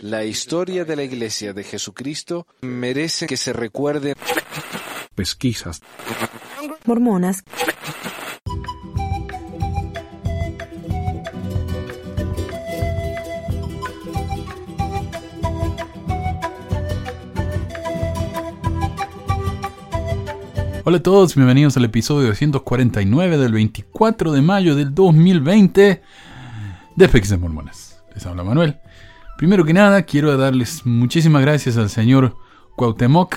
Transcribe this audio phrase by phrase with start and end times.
[0.00, 4.14] La historia de la Iglesia de Jesucristo merece que se recuerde.
[5.14, 5.80] Pesquisas.
[6.84, 7.44] Mormonas.
[20.84, 26.02] Hola a todos, bienvenidos al episodio 249 del 24 de mayo del 2020
[26.96, 27.89] de Pesquisas Mormonas.
[28.14, 28.78] Les habla Manuel.
[29.36, 32.36] Primero que nada, quiero darles muchísimas gracias al señor
[32.76, 33.36] Cuauhtémoc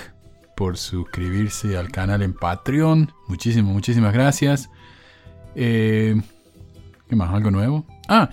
[0.55, 3.11] por suscribirse al canal en Patreon.
[3.27, 4.69] Muchísimas, muchísimas gracias.
[5.55, 6.19] Eh,
[7.07, 7.33] ¿Qué más?
[7.33, 7.85] ¿Algo nuevo?
[8.07, 8.29] Ah,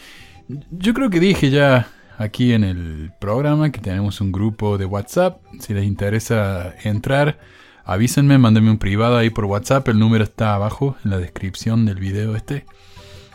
[0.71, 5.41] yo creo que dije ya aquí en el programa que tenemos un grupo de WhatsApp.
[5.61, 7.39] Si les interesa entrar,
[7.85, 9.89] avísenme, mándenme un privado ahí por WhatsApp.
[9.89, 12.67] El número está abajo en la descripción del video este.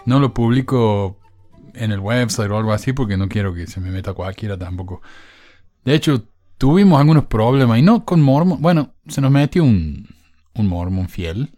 [0.05, 1.17] No lo publico
[1.75, 5.01] en el website o algo así porque no quiero que se me meta cualquiera tampoco.
[5.83, 6.27] De hecho,
[6.57, 8.61] tuvimos algunos problemas y no con Mormon.
[8.61, 10.07] Bueno, se nos metió un,
[10.55, 11.51] un Mormon fiel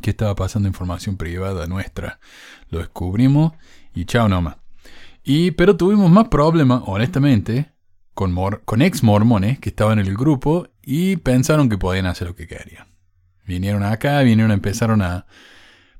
[0.00, 2.18] que estaba pasando información privada nuestra.
[2.68, 3.52] Lo descubrimos
[3.94, 4.56] y chao nomás.
[5.24, 7.72] Y, pero tuvimos más problemas, honestamente,
[8.14, 12.28] con, mor con ex mormones que estaban en el grupo y pensaron que podían hacer
[12.28, 12.88] lo que querían.
[13.46, 15.26] Vinieron acá, vinieron, empezaron a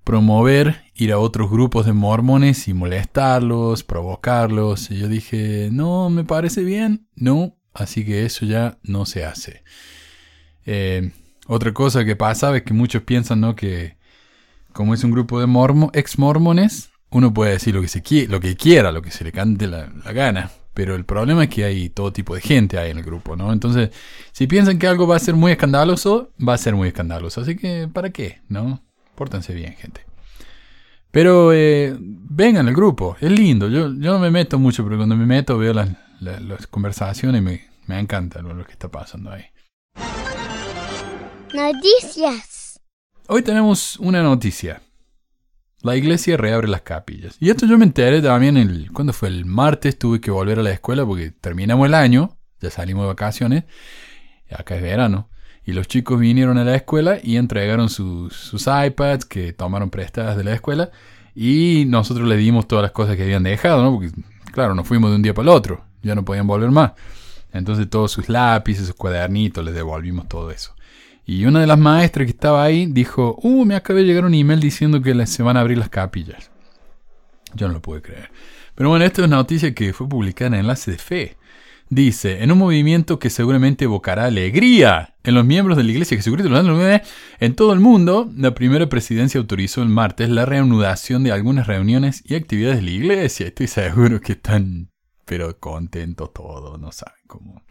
[0.05, 4.91] promover ir a otros grupos de mormones y molestarlos, provocarlos.
[4.91, 9.62] Y yo dije, no, me parece bien, no, así que eso ya no se hace.
[10.67, 11.11] Eh,
[11.47, 13.56] otra cosa que pasa es que muchos piensan, ¿no?
[13.56, 13.97] Que
[14.72, 18.41] como es un grupo de mormo, ex mormones, uno puede decir lo que, se lo
[18.41, 20.50] que quiera, lo que se le cante la, la, gana.
[20.72, 23.53] Pero el problema es que hay todo tipo de gente ahí en el grupo, ¿no?
[23.53, 23.91] Entonces,
[24.33, 27.42] si piensan que algo va a ser muy escandaloso, va a ser muy escandaloso.
[27.42, 28.41] Así que, ¿para qué?
[28.48, 28.83] ¿No?
[29.23, 30.05] Pórtense bien, gente.
[31.12, 33.69] Pero eh, vengan al grupo, es lindo.
[33.69, 37.41] Yo, yo no me meto mucho, pero cuando me meto veo las, las, las conversaciones
[37.41, 39.45] y me, me encanta lo, lo que está pasando ahí.
[41.55, 42.81] Noticias.
[43.28, 44.83] Hoy tenemos una noticia.
[45.83, 47.37] La iglesia reabre las capillas.
[47.39, 48.91] Y esto yo me enteré también el.
[48.91, 49.28] ¿Cuándo fue?
[49.28, 52.37] El martes tuve que volver a la escuela porque terminamos el año.
[52.60, 53.65] Ya salimos de vacaciones.
[54.50, 55.31] Acá es verano.
[55.65, 60.37] Y los chicos vinieron a la escuela y entregaron sus, sus iPads que tomaron prestadas
[60.37, 60.91] de la escuela.
[61.34, 63.93] Y nosotros les dimos todas las cosas que habían dejado, ¿no?
[63.93, 64.11] Porque,
[64.53, 65.84] claro, nos fuimos de un día para el otro.
[66.03, 66.93] Ya no podían volver más.
[67.53, 70.75] Entonces todos sus lápices, sus cuadernitos, les devolvimos todo eso.
[71.25, 74.34] Y una de las maestras que estaba ahí dijo, uh, me acaba de llegar un
[74.34, 76.51] email diciendo que se van a abrir las capillas.
[77.55, 78.31] Yo no lo pude creer.
[78.75, 81.37] Pero bueno, esta es una noticia que fue publicada en Enlace de Fe.
[81.94, 86.22] Dice, en un movimiento que seguramente evocará alegría en los miembros de la Iglesia de
[86.22, 86.50] Jesucristo
[87.38, 92.22] en todo el mundo, la primera presidencia autorizó el martes la reanudación de algunas reuniones
[92.25, 93.47] y actividades de la Iglesia.
[93.47, 94.88] Estoy seguro que están,
[95.26, 97.62] pero contentos todos, no saben cómo.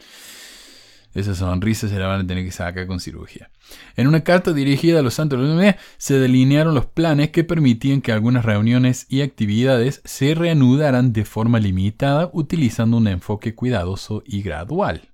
[1.13, 3.49] Esa sonrisa se la van a tener que sacar con cirugía.
[3.95, 8.01] En una carta dirigida a los santos de la se delinearon los planes que permitían
[8.01, 14.41] que algunas reuniones y actividades se reanudaran de forma limitada utilizando un enfoque cuidadoso y
[14.41, 15.09] gradual.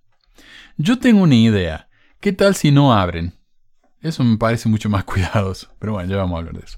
[0.78, 1.90] Yo tengo una idea.
[2.20, 3.34] ¿Qué tal si no abren?
[4.02, 5.70] Eso me parece mucho más cuidadoso.
[5.80, 6.78] Pero bueno, ya vamos a hablar de eso.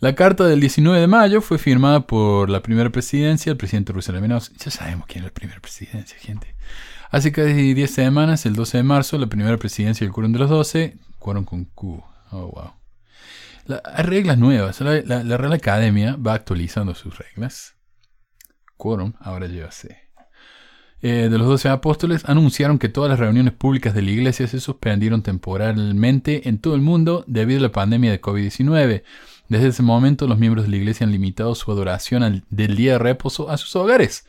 [0.00, 3.92] La carta del 19 de mayo fue firmada por la primera presidencia, el presidente.
[3.92, 4.56] Nelson.
[4.58, 6.54] Ya sabemos quién es la primera presidencia, gente.
[7.10, 10.50] Hace casi 10 semanas, el 12 de marzo, la primera presidencia del Quórum de los
[10.50, 12.02] 12, Quórum con Q.
[12.32, 12.72] Oh, wow.
[13.66, 14.80] La, hay reglas nuevas.
[14.80, 17.76] La, Real Academia va actualizando sus reglas.
[18.76, 19.96] Quórum ahora lleva C.
[21.02, 24.60] Eh, de los 12 apóstoles anunciaron que todas las reuniones públicas de la iglesia se
[24.60, 29.02] suspendieron temporalmente en todo el mundo debido a la pandemia de COVID-19.
[29.48, 32.98] Desde ese momento, los miembros de la iglesia han limitado su adoración del día de
[32.98, 34.26] reposo a sus hogares.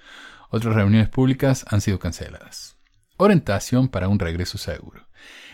[0.49, 2.77] Otras reuniones públicas han sido canceladas.
[3.17, 5.07] Orientación para un regreso seguro.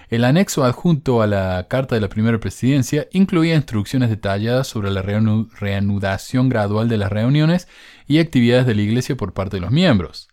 [0.09, 5.01] El anexo adjunto a la carta de la primera presidencia incluía instrucciones detalladas sobre la
[5.01, 7.67] reanudación gradual de las reuniones
[8.05, 10.27] y actividades de la iglesia por parte de los miembros.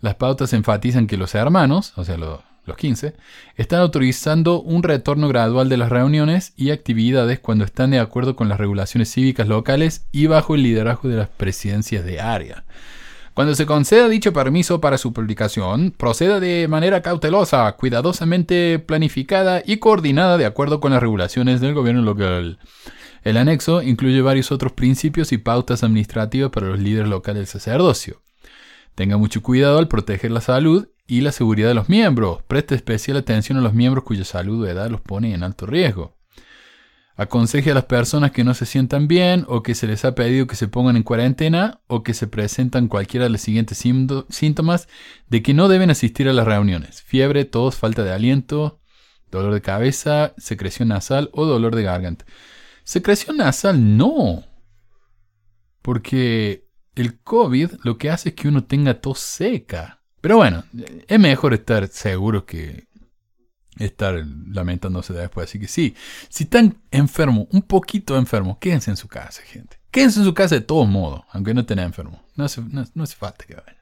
[0.00, 3.14] Las pautas enfatizan que los hermanos, o sea, los, los 15,
[3.56, 8.50] están autorizando un retorno gradual de las reuniones y actividades cuando están de acuerdo con
[8.50, 12.64] las regulaciones cívicas locales y bajo el liderazgo de las presidencias de área.
[13.34, 19.78] Cuando se conceda dicho permiso para su publicación, proceda de manera cautelosa, cuidadosamente planificada y
[19.78, 22.60] coordinada de acuerdo con las regulaciones del gobierno local.
[23.24, 28.22] El anexo incluye varios otros principios y pautas administrativas para los líderes locales del sacerdocio.
[28.94, 32.40] Tenga mucho cuidado al proteger la salud y la seguridad de los miembros.
[32.46, 36.13] Preste especial atención a los miembros cuya salud o edad los pone en alto riesgo.
[37.16, 40.48] Aconseje a las personas que no se sientan bien o que se les ha pedido
[40.48, 43.84] que se pongan en cuarentena o que se presentan cualquiera de los siguientes
[44.28, 44.88] síntomas
[45.28, 47.02] de que no deben asistir a las reuniones.
[47.02, 48.80] Fiebre, tos, falta de aliento,
[49.30, 52.24] dolor de cabeza, secreción nasal o dolor de garganta.
[52.82, 54.44] Secreción nasal no.
[55.82, 60.02] Porque el COVID lo que hace es que uno tenga tos seca.
[60.20, 60.64] Pero bueno,
[61.06, 62.88] es mejor estar seguro que
[63.78, 65.48] estar lamentándose después.
[65.48, 65.94] Así que sí,
[66.28, 69.78] si están enfermos, un poquito enfermos, quédense en su casa, gente.
[69.90, 72.20] Quédense en su casa de todos modos, aunque no estén enfermos.
[72.36, 73.76] No hace, no, hace falta que vayan.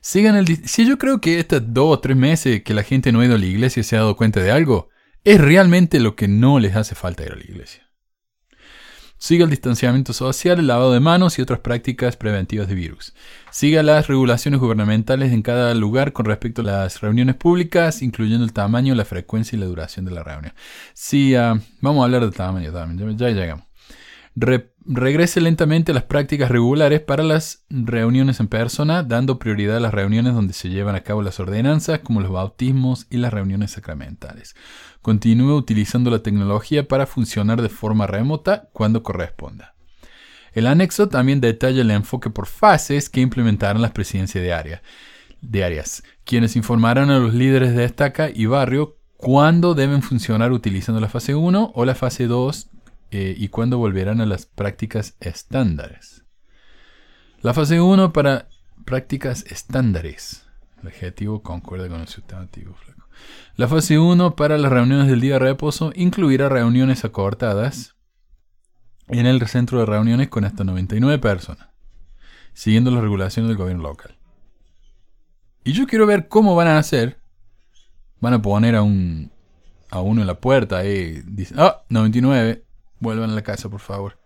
[0.00, 0.68] Sigan el...
[0.68, 3.34] Si yo creo que estos dos o tres meses que la gente no ha ido
[3.34, 4.88] a la iglesia se ha dado cuenta de algo,
[5.24, 7.87] es realmente lo que no les hace falta ir a la iglesia.
[9.18, 13.14] Siga el distanciamiento social, el lavado de manos y otras prácticas preventivas de virus.
[13.50, 18.52] Siga las regulaciones gubernamentales en cada lugar con respecto a las reuniones públicas, incluyendo el
[18.52, 20.54] tamaño, la frecuencia y la duración de la reunión.
[20.94, 23.64] Sí, ah, vamos a hablar del tamaño también, ya, llegamos.
[24.90, 29.92] Regrese lentamente a las prácticas regulares para las reuniones en persona, dando prioridad a las
[29.92, 34.56] reuniones donde se llevan a cabo las ordenanzas, como los bautismos y las reuniones sacramentales.
[35.02, 39.74] Continúe utilizando la tecnología para funcionar de forma remota cuando corresponda.
[40.54, 44.82] El anexo también detalla el enfoque por fases que implementarán las presidencias de, área,
[45.42, 51.00] de áreas, quienes informarán a los líderes de estaca y barrio cuándo deben funcionar utilizando
[51.00, 52.70] la fase 1 o la fase 2
[53.10, 56.24] eh, y cuándo volverán a las prácticas estándares.
[57.40, 58.48] La fase 1 para
[58.84, 60.46] prácticas estándares.
[60.82, 62.76] El adjetivo concuerda con el sustantivo.
[63.56, 67.96] La fase 1 para las reuniones del día de reposo incluirá reuniones acortadas
[69.08, 71.68] en el centro de reuniones con hasta 99 personas,
[72.52, 74.16] siguiendo las regulaciones del gobierno local.
[75.64, 77.20] Y yo quiero ver cómo van a hacer.
[78.20, 79.30] Van a poner a un
[79.90, 82.64] a uno en la puerta y dicen, ah, 99,
[83.00, 84.18] vuelvan a la casa, por favor.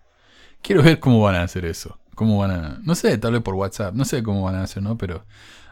[0.62, 1.98] Quiero ver cómo van a hacer eso.
[2.14, 4.82] Cómo van a, no sé, tal vez por WhatsApp, no sé cómo van a hacer,
[4.82, 4.98] ¿no?
[4.98, 5.24] Pero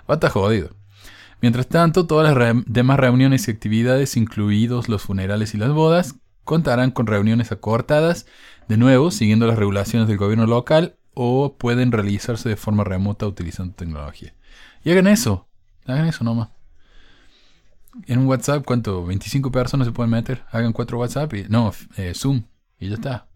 [0.08, 0.70] va a estar jodido.
[1.42, 6.90] Mientras tanto, todas las demás reuniones y actividades, incluidos los funerales y las bodas, contarán
[6.90, 8.26] con reuniones acortadas,
[8.68, 13.74] de nuevo, siguiendo las regulaciones del gobierno local, o pueden realizarse de forma remota utilizando
[13.74, 14.34] tecnología.
[14.84, 15.48] Y hagan eso,
[15.86, 16.48] hagan eso nomás.
[18.06, 19.04] En un WhatsApp, ¿cuánto?
[19.06, 20.44] ¿25 personas se pueden meter?
[20.50, 21.44] Hagan cuatro WhatsApp y.
[21.48, 22.44] No, eh, Zoom.
[22.80, 23.26] Y ya está.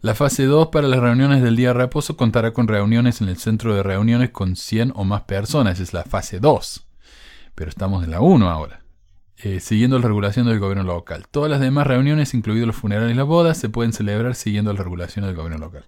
[0.00, 3.36] La fase 2 para las reuniones del día de reposo contará con reuniones en el
[3.36, 5.78] centro de reuniones con 100 o más personas.
[5.80, 6.86] Es la fase 2
[7.60, 8.80] pero estamos en la 1 ahora.
[9.42, 11.26] Eh, siguiendo la regulación del gobierno local.
[11.30, 14.82] Todas las demás reuniones, incluidos los funerales y las bodas, se pueden celebrar siguiendo la
[14.82, 15.84] regulación del gobierno local.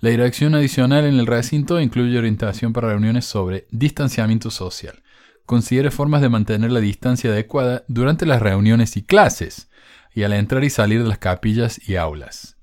[0.00, 5.02] La dirección adicional en el recinto incluye orientación para reuniones sobre distanciamiento social.
[5.46, 9.68] Considere formas de mantener la distancia adecuada durante las reuniones y clases,
[10.14, 12.56] y al entrar y salir de las capillas y aulas.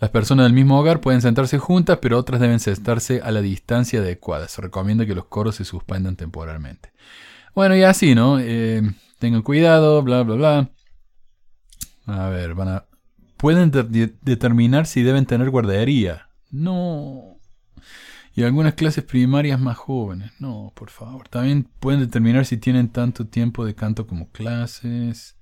[0.00, 4.00] Las personas del mismo hogar pueden sentarse juntas, pero otras deben sentarse a la distancia
[4.00, 4.48] adecuada.
[4.48, 6.92] Se recomienda que los coros se suspendan temporalmente.
[7.54, 8.40] Bueno, y así, ¿no?
[8.40, 8.82] Eh,
[9.20, 10.70] tengan cuidado, bla, bla, bla.
[12.06, 12.84] A ver, van a...
[13.36, 16.28] Pueden determinar si deben tener guardería.
[16.50, 17.36] No.
[18.34, 20.32] Y algunas clases primarias más jóvenes.
[20.40, 21.28] No, por favor.
[21.28, 25.36] También pueden determinar si tienen tanto tiempo de canto como clases.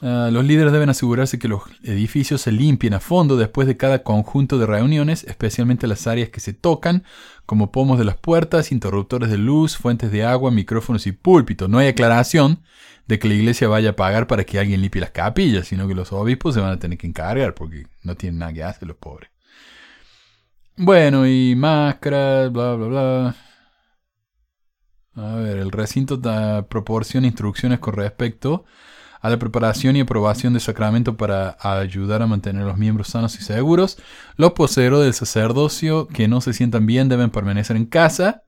[0.00, 4.04] Ah, los líderes deben asegurarse que los edificios se limpien a fondo después de cada
[4.04, 7.04] conjunto de reuniones, especialmente las áreas que se tocan,
[7.46, 11.68] como pomos de las puertas, interruptores de luz, fuentes de agua, micrófonos y púlpitos.
[11.68, 12.62] No hay aclaración
[13.08, 15.94] de que la iglesia vaya a pagar para que alguien limpie las capillas, sino que
[15.94, 18.98] los obispos se van a tener que encargar porque no tienen nada que hacer los
[18.98, 19.30] pobres.
[20.76, 23.36] Bueno, y máscaras, bla, bla, bla.
[25.16, 26.20] A ver, el recinto
[26.68, 28.64] proporciona instrucciones con respecto
[29.20, 33.42] a la preparación y aprobación del sacramento para ayudar a mantener los miembros sanos y
[33.42, 33.98] seguros.
[34.36, 38.42] Los poseedores del sacerdocio que no se sientan bien deben permanecer en casa.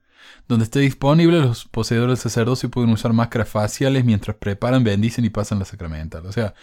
[0.47, 5.29] Donde esté disponible, los poseedores del sacerdocio pueden usar máscaras faciales mientras preparan, bendicen y
[5.29, 6.25] pasan la sacramental.
[6.25, 6.53] O sea,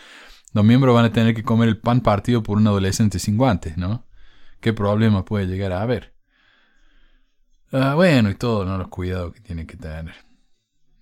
[0.52, 3.76] los miembros van a tener que comer el pan partido por un adolescente sin guantes,
[3.76, 4.06] ¿no?
[4.60, 6.14] ¿Qué problema puede llegar a haber?
[7.70, 8.78] Ah, bueno, y todo, ¿no?
[8.78, 10.14] Los cuidados que tienen que tener.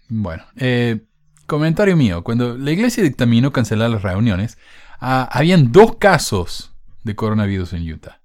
[0.09, 1.07] Bueno, eh,
[1.47, 4.59] Comentario mío, cuando la iglesia dictaminó cancelar las reuniones,
[5.01, 6.73] ah, habían dos casos
[7.05, 8.21] de coronavirus en Utah.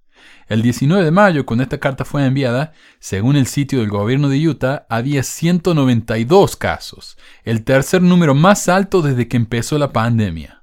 [0.48, 4.48] El 19 de mayo, cuando esta carta fue enviada, según el sitio del gobierno de
[4.48, 10.61] Utah, había 192 casos, el tercer número más alto desde que empezó la pandemia.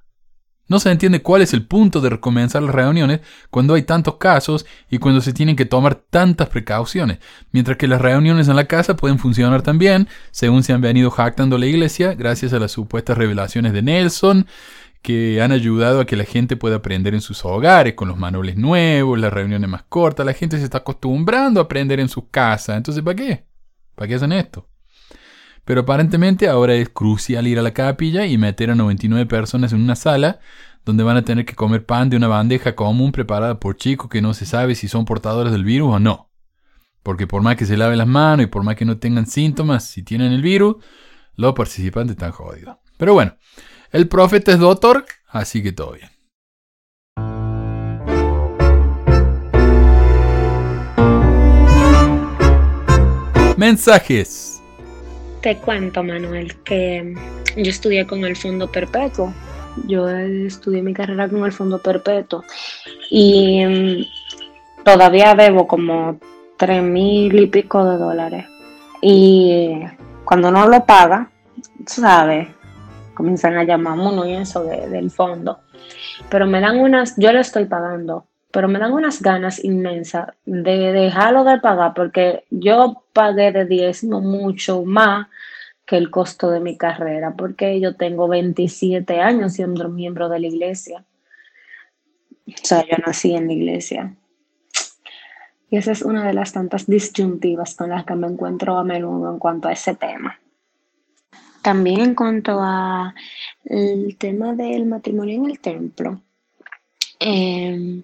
[0.69, 3.21] No se entiende cuál es el punto de recomenzar las reuniones
[3.51, 7.19] cuando hay tantos casos y cuando se tienen que tomar tantas precauciones,
[7.53, 11.57] mientras que las reuniones en la casa pueden funcionar también, según se han venido jactando
[11.57, 14.47] la iglesia, gracias a las supuestas revelaciones de Nelson,
[15.03, 18.57] que han ayudado a que la gente pueda aprender en sus hogares, con los manuales
[18.57, 20.27] nuevos, las reuniones más cortas.
[20.27, 22.77] La gente se está acostumbrando a aprender en sus casas.
[22.77, 23.45] Entonces, ¿para qué?
[23.95, 24.69] ¿Para qué hacen esto?
[25.69, 29.83] Pero aparentemente ahora es crucial ir a la capilla y meter a 99 personas en
[29.83, 30.41] una sala
[30.87, 34.23] donde van a tener que comer pan de una bandeja común preparada por chicos que
[34.23, 36.31] no se sabe si son portadores del virus o no.
[37.03, 39.85] Porque por más que se laven las manos y por más que no tengan síntomas,
[39.85, 40.77] si tienen el virus,
[41.37, 42.79] los participantes están jodidos.
[42.97, 43.37] Pero bueno,
[43.93, 46.09] el profeta es doctor, así que todo bien.
[53.59, 54.58] Mensajes.
[55.49, 57.15] Te cuento, Manuel, que
[57.57, 59.33] yo estudié con el Fondo Perpetuo.
[59.87, 62.45] Yo estudié mi carrera con el Fondo Perpetuo
[63.09, 66.21] y mm, todavía debo como
[66.59, 68.45] tres mil y pico de dólares.
[69.01, 69.81] Y
[70.27, 71.31] cuando no lo paga,
[71.87, 72.49] ¿sabes?
[73.15, 75.61] Comienzan a llamar uno y eso del fondo.
[76.29, 80.93] Pero me dan unas, yo le estoy pagando, pero me dan unas ganas inmensas de
[80.93, 85.29] dejarlo de pagar porque yo pagué de diezmo mucho más
[85.85, 90.47] que el costo de mi carrera, porque yo tengo 27 años siendo miembro de la
[90.47, 91.05] iglesia.
[92.47, 94.15] O sea, yo nací en la iglesia.
[95.71, 99.31] Y esa es una de las tantas disyuntivas con las que me encuentro a menudo
[99.33, 100.39] en cuanto a ese tema.
[101.63, 103.15] También en cuanto a
[103.65, 106.21] el tema del matrimonio en el templo,
[107.19, 108.03] em,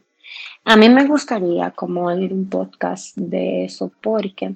[0.64, 4.54] a mí me gustaría como oír un podcast de eso porque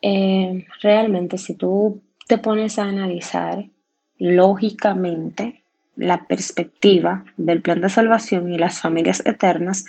[0.00, 3.64] em, realmente si tú te pones a analizar
[4.18, 5.62] lógicamente
[5.96, 9.84] la perspectiva del plan de salvación y las familias eternas,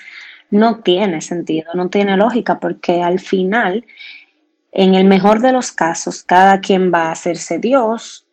[0.50, 3.86] no tiene sentido, no tiene lógica, porque al final,
[4.74, 8.28] en el mejor de los casos, cada quien va a hacerse Dios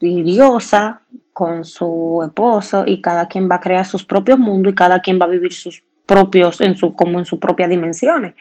[0.00, 1.00] y diosa
[1.32, 5.18] con su esposo y cada quien va a crear sus propios mundos y cada quien
[5.18, 8.34] va a vivir sus propios, en su, como en sus propias dimensiones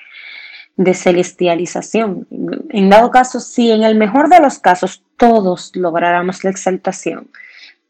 [0.76, 2.28] de celestialización.
[2.70, 7.30] En dado caso, si en el mejor de los casos todos lográramos la exaltación,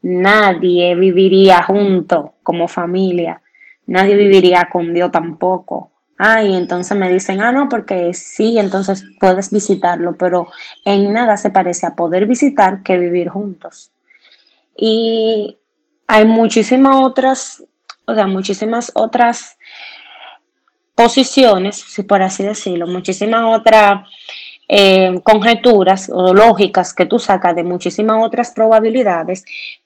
[0.01, 3.41] nadie viviría junto como familia
[3.91, 5.91] nadie viviría con Dios tampoco.
[6.17, 10.47] Ah, y entonces me dicen, ah, no, porque sí, entonces puedes visitarlo, pero
[10.85, 13.91] en nada se parece a poder visitar que vivir juntos.
[14.75, 15.57] Y
[16.07, 17.63] hay muchísimas otras,
[18.11, 19.57] o sea, muchísimas otras
[20.95, 24.07] posiciones, si por así decirlo, muchísimas otras
[24.67, 29.43] eh, conjeturas o lógicas que tú sacas de muchísimas otras probabilidades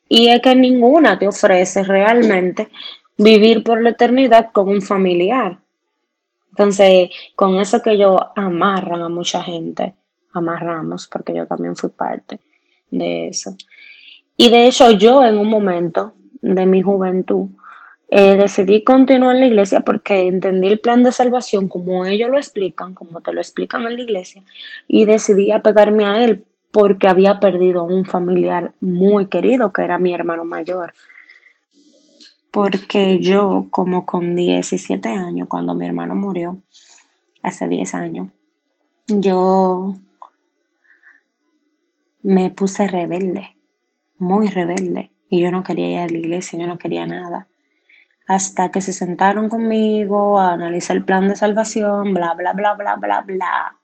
[0.07, 2.69] y es que ninguna te ofrece realmente
[3.17, 5.57] vivir por la eternidad con un familiar.
[6.49, 9.93] Entonces, con eso que ellos amarran a mucha gente,
[10.33, 12.39] amarramos, porque yo también fui parte
[12.91, 13.55] de eso.
[14.37, 17.47] Y de hecho, yo en un momento de mi juventud
[18.09, 22.37] eh, decidí continuar en la iglesia porque entendí el plan de salvación como ellos lo
[22.37, 24.43] explican, como te lo explican en la iglesia,
[24.87, 30.13] y decidí apegarme a él porque había perdido un familiar muy querido, que era mi
[30.13, 30.93] hermano mayor
[32.55, 36.57] porque yo como con 17 años, cuando mi hermano murió,
[37.43, 38.29] hace 10 años,
[39.07, 39.97] yo
[42.23, 43.57] me puse rebelde,
[44.17, 47.45] muy rebelde, y yo no quería ir a la iglesia, yo no quería nada.
[48.27, 52.95] Hasta que se sentaron conmigo a analizar el plan de salvación, bla, bla, bla, bla,
[52.95, 53.75] bla, bla.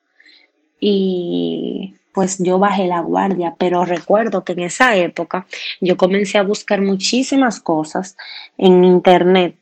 [0.79, 5.45] Y pues yo bajé la guardia, pero recuerdo que en esa época
[5.79, 8.17] yo comencé a buscar muchísimas cosas
[8.57, 9.55] en internet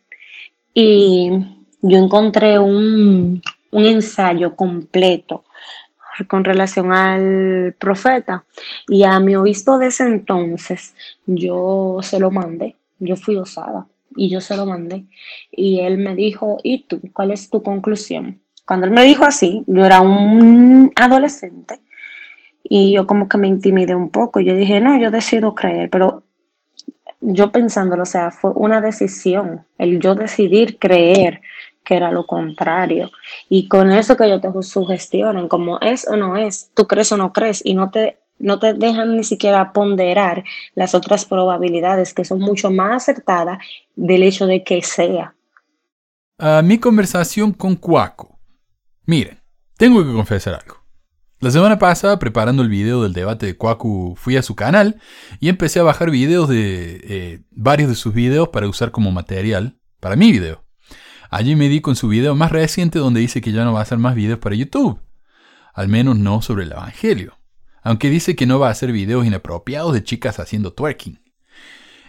[0.73, 1.29] y
[1.81, 5.43] yo encontré un, ensayo completo
[6.27, 8.45] con relación al profeta.
[8.87, 10.95] Y a mi obispo de ese entonces
[11.25, 13.85] yo se lo mandé, yo fui osada
[14.15, 15.05] y yo se lo mandé
[15.51, 16.99] y él me dijo, ¿y tú?
[17.13, 18.41] ¿Cuál es tu conclusión?
[18.65, 21.79] Cuando él me dijo así, yo era un adolescente
[22.63, 24.39] y yo como que me intimidé un poco.
[24.39, 26.23] Yo dije, no, yo decido creer, pero
[27.21, 31.41] yo pensándolo, o sea, fue una decisión, el yo decidir creer
[31.83, 33.11] que era lo contrario.
[33.49, 37.17] Y con eso que ellos te sugestionan, como es o no es, tú crees o
[37.17, 40.43] no crees, y no te, no te dejan ni siquiera ponderar
[40.75, 43.59] las otras probabilidades que son mucho más acertadas
[43.95, 45.35] del hecho de que sea.
[46.37, 48.39] A mi conversación con Cuaco.
[49.05, 49.39] Miren,
[49.77, 50.79] tengo que confesar algo.
[51.41, 54.99] La semana pasada, preparando el video del debate de Kwaku, fui a su canal
[55.39, 59.79] y empecé a bajar videos de eh, varios de sus videos para usar como material
[60.01, 60.65] para mi video.
[61.29, 63.83] Allí me di con su video más reciente donde dice que ya no va a
[63.83, 64.99] hacer más videos para YouTube.
[65.73, 67.38] Al menos no sobre el Evangelio.
[67.81, 71.19] Aunque dice que no va a hacer videos inapropiados de chicas haciendo twerking.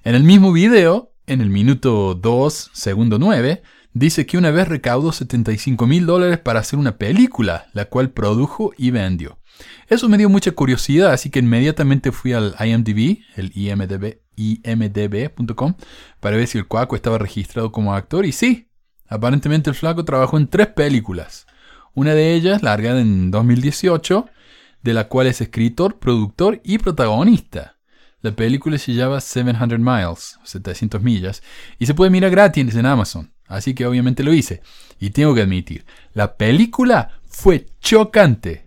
[0.02, 3.62] En el mismo video, en el minuto 2, segundo 9,
[3.92, 8.72] dice que una vez recaudó 75 mil dólares para hacer una película, la cual produjo
[8.76, 9.38] y vendió.
[9.88, 15.74] Eso me dio mucha curiosidad, así que inmediatamente fui al IMDb, el IMDb, imdb.com,
[16.20, 18.68] para ver si el Cuaco estaba registrado como actor, y sí,
[19.08, 21.46] aparentemente el flaco trabajó en tres películas.
[21.92, 24.26] Una de ellas, largada en 2018,
[24.82, 27.76] de la cual es escritor, productor y protagonista.
[28.22, 31.42] La película se llama 700 Miles, 700 millas,
[31.78, 33.32] y se puede mirar gratis en Amazon.
[33.46, 34.62] Así que obviamente lo hice.
[34.98, 38.66] Y tengo que admitir, la película fue chocante.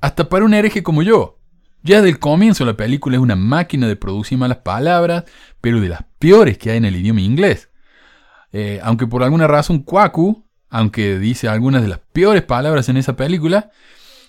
[0.00, 1.40] Hasta para un hereje como yo.
[1.82, 5.24] Ya desde el comienzo la película es una máquina de producir malas palabras,
[5.60, 7.68] pero de las peores que hay en el idioma inglés.
[8.52, 13.16] Eh, aunque por alguna razón Kwaku, aunque dice algunas de las peores palabras en esa
[13.16, 13.70] película,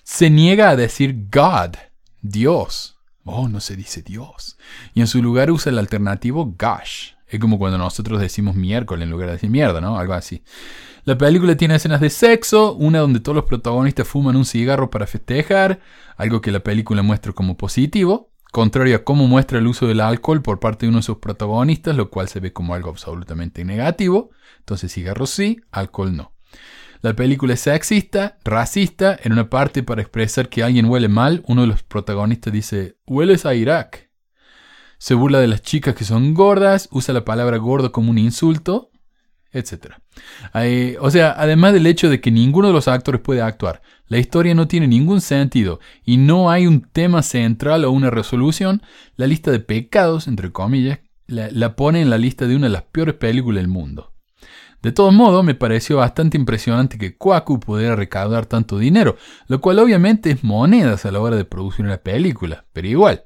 [0.06, 1.74] se niega a decir God,
[2.22, 2.96] Dios.
[3.24, 4.56] Oh, no se dice Dios.
[4.94, 7.14] Y en su lugar usa el alternativo gosh.
[7.26, 9.98] Es como cuando nosotros decimos miércoles en lugar de decir mierda, ¿no?
[9.98, 10.44] Algo así.
[11.02, 15.08] La película tiene escenas de sexo, una donde todos los protagonistas fuman un cigarro para
[15.08, 15.80] festejar,
[16.16, 20.40] algo que la película muestra como positivo, contrario a cómo muestra el uso del alcohol
[20.40, 24.30] por parte de uno de sus protagonistas, lo cual se ve como algo absolutamente negativo.
[24.60, 26.32] Entonces cigarro sí, alcohol no.
[27.02, 31.62] La película es sexista, racista, en una parte para expresar que alguien huele mal, uno
[31.62, 34.06] de los protagonistas dice, hueles a Irak
[34.98, 38.90] se burla de las chicas que son gordas, usa la palabra gordo como un insulto,
[39.52, 39.94] etc.
[41.00, 44.54] o sea, además del hecho de que ninguno de los actores puede actuar, la historia
[44.54, 48.82] no tiene ningún sentido y no hay un tema central o una resolución,
[49.16, 52.72] la lista de pecados, entre comillas, la, la pone en la lista de una de
[52.72, 54.15] las peores películas del mundo.
[54.86, 59.16] De todos modos, me pareció bastante impresionante que Kwaku pudiera recaudar tanto dinero,
[59.48, 63.24] lo cual obviamente es monedas a la hora de producir una película, pero igual.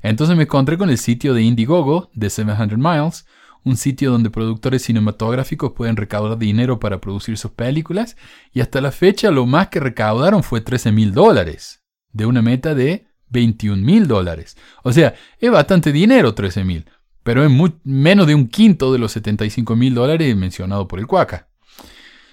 [0.00, 3.26] Entonces me encontré con el sitio de Indiegogo de 700 Miles,
[3.64, 8.16] un sitio donde productores cinematográficos pueden recaudar dinero para producir sus películas,
[8.54, 11.82] y hasta la fecha lo más que recaudaron fue 13 mil dólares,
[12.14, 14.56] de una meta de 21 mil dólares.
[14.84, 16.86] O sea, es bastante dinero 13 mil,
[17.24, 17.50] pero es
[17.82, 21.48] menos de un quinto de los 75 mil dólares mencionado por el Cuaca.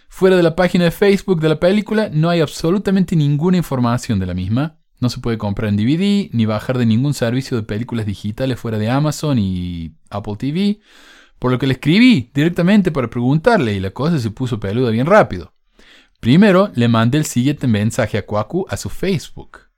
[0.10, 4.26] Fuera de la página de Facebook de la película no hay absolutamente ninguna información de
[4.28, 8.06] la misma, no se puede comprar en DVD ni bajar de ningún servicio de películas
[8.06, 10.80] digitales fuera de Amazon y Apple TV,
[11.40, 15.08] por lo que le escribí directamente para preguntarle y la cosa se puso peluda bien
[15.08, 15.54] rápido.
[16.20, 19.71] Primero le mandé el siguiente mensaje a Kwaku a su Facebook.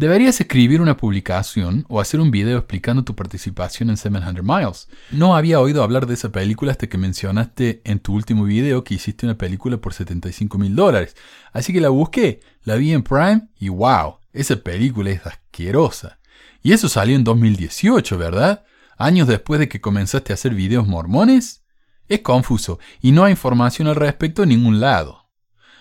[0.00, 4.88] Deberías escribir una publicación o hacer un video explicando tu participación en 700 Miles.
[5.10, 8.94] No había oído hablar de esa película hasta que mencionaste en tu último video que
[8.94, 11.16] hiciste una película por 75 mil dólares.
[11.52, 16.18] Así que la busqué, la vi en Prime y wow, esa película es asquerosa.
[16.62, 18.64] Y eso salió en 2018, ¿verdad?
[18.96, 21.62] Años después de que comenzaste a hacer videos mormones.
[22.08, 25.26] Es confuso y no hay información al respecto en ningún lado.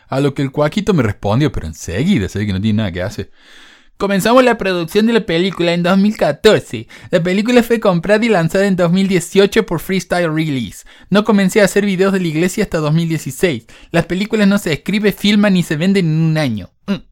[0.10, 3.02] A lo que el cuaquito me respondió, pero enseguida, sé que no tiene nada que
[3.02, 3.32] hacer.
[4.00, 6.88] Comenzamos la producción de la película en 2014.
[7.12, 10.86] La película fue comprada y lanzada en 2018 por Freestyle Release.
[11.10, 13.68] No comencé a hacer videos de la iglesia hasta 2016.
[13.92, 16.70] Las películas no se escriben, filman ni se venden en un año.
[16.88, 17.04] Mm.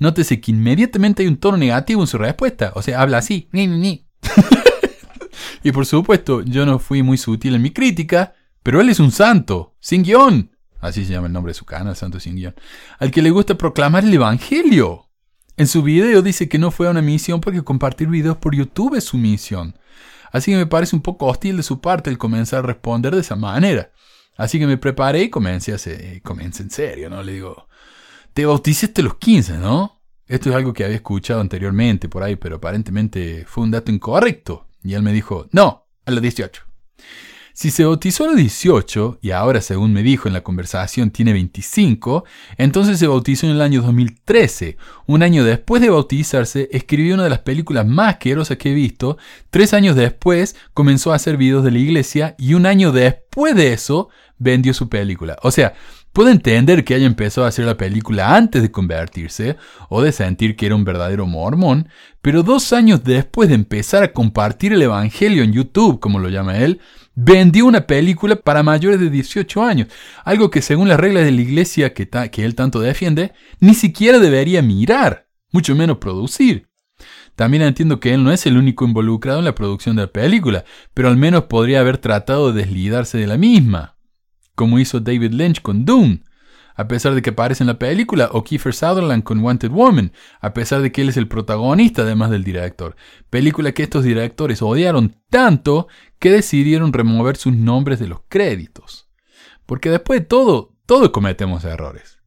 [0.00, 2.72] Nótese que inmediatamente hay un tono negativo en su respuesta.
[2.74, 3.48] O sea, habla así.
[3.52, 4.04] Ni, ni,
[5.62, 9.12] y por supuesto, yo no fui muy sutil en mi crítica, pero él es un
[9.12, 10.50] santo, sin guion.
[10.80, 12.54] Así se llama el nombre de su canal, Santo Sin Guión.
[12.98, 15.07] Al que le gusta proclamar el Evangelio.
[15.58, 19.02] En su video dice que no fue una misión porque compartir videos por YouTube es
[19.02, 19.76] su misión.
[20.30, 23.22] Así que me parece un poco hostil de su parte el comenzar a responder de
[23.22, 23.90] esa manera.
[24.36, 27.24] Así que me preparé y comencé, a comencé en serio, ¿no?
[27.24, 27.66] Le digo,
[28.34, 30.00] te bautizaste a los 15, ¿no?
[30.28, 34.68] Esto es algo que había escuchado anteriormente por ahí, pero aparentemente fue un dato incorrecto.
[34.84, 36.62] Y él me dijo, no, a los 18.
[37.58, 41.32] Si se bautizó a los 18, y ahora según me dijo en la conversación tiene
[41.32, 42.24] 25,
[42.56, 44.76] entonces se bautizó en el año 2013.
[45.06, 49.18] Un año después de bautizarse, escribió una de las películas más asquerosas que he visto.
[49.50, 53.72] Tres años después, comenzó a hacer videos de la iglesia, y un año después de
[53.72, 55.36] eso, vendió su película.
[55.42, 55.74] O sea,
[56.12, 59.56] Puedo entender que haya empezado a hacer la película antes de convertirse
[59.88, 61.88] o de sentir que era un verdadero mormón,
[62.22, 66.58] pero dos años después de empezar a compartir el Evangelio en YouTube, como lo llama
[66.58, 66.80] él,
[67.20, 69.88] vendió una película para mayores de 18 años,
[70.24, 72.08] algo que según las reglas de la iglesia que,
[72.44, 76.68] él tanto defiende, ni siquiera debería mirar, mucho menos producir.
[77.34, 80.64] También entiendo que él no es el único involucrado en la producción de la película,
[80.94, 83.98] pero al menos podría haber tratado de deslidarse de la misma
[84.58, 86.18] como hizo David Lynch con Doom.
[86.78, 90.54] A pesar de que aparece en la película, o Kiefer Sutherland con Wanted Woman, a
[90.54, 92.94] pesar de que él es el protagonista además del director.
[93.30, 95.88] Película que estos directores odiaron tanto
[96.20, 99.08] que decidieron remover sus nombres de los créditos.
[99.66, 102.20] Porque después de todo, todos cometemos errores.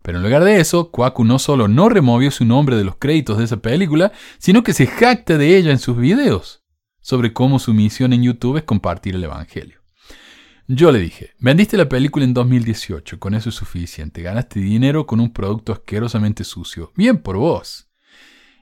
[0.00, 3.36] Pero en lugar de eso, Kwaku no solo no removió su nombre de los créditos
[3.36, 6.64] de esa película, sino que se jacta de ella en sus videos
[7.02, 9.77] sobre cómo su misión en YouTube es compartir el Evangelio.
[10.70, 15.18] Yo le dije, vendiste la película en 2018, con eso es suficiente, ganaste dinero con
[15.18, 17.88] un producto asquerosamente sucio, bien por vos.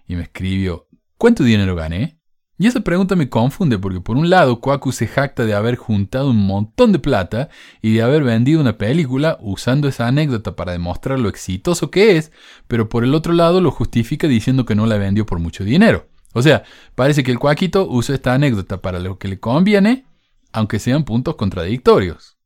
[0.06, 0.86] Y me escribió,
[1.18, 2.20] ¿cuánto dinero gané?
[2.58, 6.30] Y esa pregunta me confunde porque por un lado Kwaku se jacta de haber juntado
[6.30, 7.48] un montón de plata
[7.82, 12.30] y de haber vendido una película usando esa anécdota para demostrar lo exitoso que es,
[12.68, 16.06] pero por el otro lado lo justifica diciendo que no la vendió por mucho dinero.
[16.34, 16.62] O sea,
[16.94, 20.04] parece que el Cuaquito usa esta anécdota para lo que le conviene,
[20.56, 22.38] aunque sean puntos contradictorios.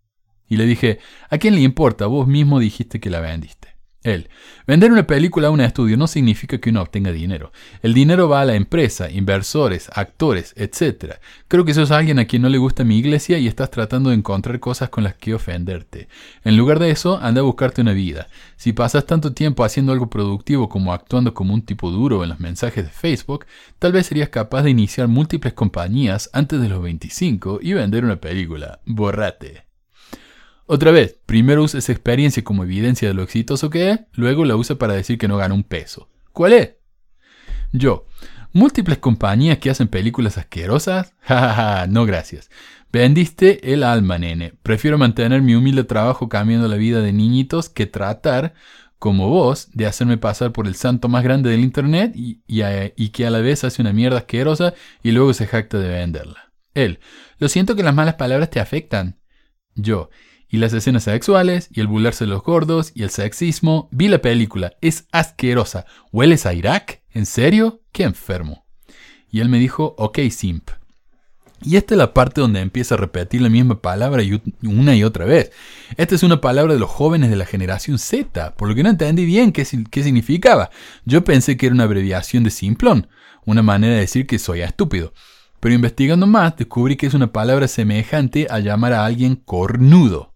[0.48, 2.06] Y le dije, ¿a quién le importa?
[2.06, 3.69] Vos mismo dijiste que la vendiste.
[4.02, 4.30] Él.
[4.66, 7.52] Vender una película a un estudio no significa que uno obtenga dinero.
[7.82, 11.16] El dinero va a la empresa, inversores, actores, etc.
[11.48, 14.16] Creo que sos alguien a quien no le gusta mi iglesia y estás tratando de
[14.16, 16.08] encontrar cosas con las que ofenderte.
[16.44, 18.28] En lugar de eso, anda a buscarte una vida.
[18.56, 22.40] Si pasas tanto tiempo haciendo algo productivo como actuando como un tipo duro en los
[22.40, 23.44] mensajes de Facebook,
[23.78, 28.16] tal vez serías capaz de iniciar múltiples compañías antes de los 25 y vender una
[28.16, 28.80] película.
[28.86, 29.69] Borrate.
[30.72, 34.54] Otra vez, primero usa esa experiencia como evidencia de lo exitoso que es, luego la
[34.54, 36.08] usa para decir que no gana un peso.
[36.32, 36.74] ¿Cuál es?
[37.72, 38.06] Yo,
[38.52, 42.50] múltiples compañías que hacen películas asquerosas, jajaja, no gracias.
[42.92, 44.54] Vendiste el alma, nene.
[44.62, 48.54] Prefiero mantener mi humilde trabajo cambiando la vida de niñitos que tratar,
[49.00, 53.26] como vos, de hacerme pasar por el santo más grande del Internet y, y que
[53.26, 56.52] a la vez hace una mierda asquerosa y luego se jacta de venderla.
[56.74, 57.00] Él,
[57.38, 59.18] lo siento que las malas palabras te afectan.
[59.74, 60.10] Yo,
[60.50, 63.88] y las escenas sexuales, y el burlarse de los gordos, y el sexismo.
[63.92, 65.86] Vi la película, es asquerosa.
[66.12, 67.02] ¿Hueles a Irak?
[67.12, 67.80] ¿En serio?
[67.92, 68.66] ¡Qué enfermo!
[69.30, 70.70] Y él me dijo, ok, simp.
[71.62, 74.22] Y esta es la parte donde empieza a repetir la misma palabra
[74.62, 75.52] una y otra vez.
[75.96, 78.88] Esta es una palabra de los jóvenes de la generación Z, por lo que no
[78.88, 80.70] entendí bien qué, qué significaba.
[81.04, 83.08] Yo pensé que era una abreviación de simplón,
[83.44, 85.12] una manera de decir que soy estúpido.
[85.60, 90.29] Pero investigando más, descubrí que es una palabra semejante a llamar a alguien cornudo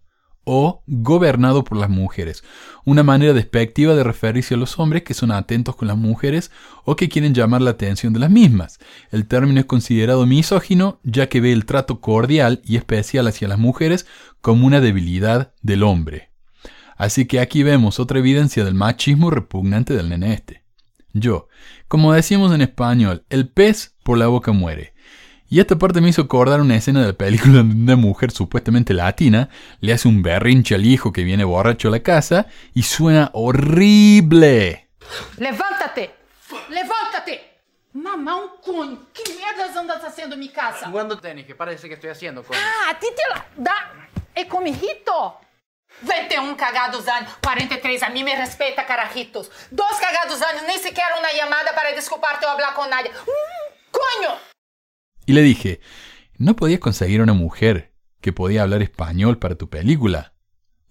[0.45, 2.43] o gobernado por las mujeres,
[2.85, 6.51] una manera despectiva de referirse a los hombres que son atentos con las mujeres
[6.85, 8.79] o que quieren llamar la atención de las mismas.
[9.11, 13.59] El término es considerado misógino ya que ve el trato cordial y especial hacia las
[13.59, 14.05] mujeres
[14.39, 16.31] como una debilidad del hombre.
[16.95, 20.63] Así que aquí vemos otra evidencia del machismo repugnante del nene este.
[21.11, 21.47] Yo,
[21.87, 24.94] como decimos en español, el pez por la boca muere.
[25.55, 28.93] Y esta parte me hizo acordar una escena de la película donde una mujer supuestamente
[28.93, 29.47] latina
[29.79, 34.89] le hace un berrinche al hijo que viene borracho a la casa y suena horrible.
[35.37, 36.13] ¡Levántate!
[36.67, 37.61] ¡Levántate!
[37.93, 39.07] Mamá, un coño.
[39.13, 40.89] ¿Qué mierda andas haciendo en mi casa?
[40.89, 42.59] Jugando tenis, que parece que estoy haciendo, coño.
[42.61, 44.09] Ah, a ti te la da.
[44.35, 45.39] ¿Es con mi hijito?
[46.01, 49.49] 21 cagados años, 43, a mí me respeta, carajitos.
[49.71, 53.09] Dos cagados años, ni siquiera una llamada para disculparte o hablar con nadie.
[53.09, 54.54] Mm, ¡Coño!
[55.25, 55.79] Y le dije,
[56.37, 60.33] ¿no podías conseguir una mujer que podía hablar español para tu película?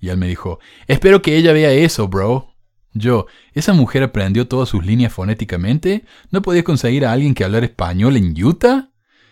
[0.00, 2.54] Y él me dijo, espero que ella vea eso, bro.
[2.92, 6.04] Yo, ¿esa mujer aprendió todas sus líneas fonéticamente?
[6.30, 8.90] ¿No podías conseguir a alguien que hablara español en Utah?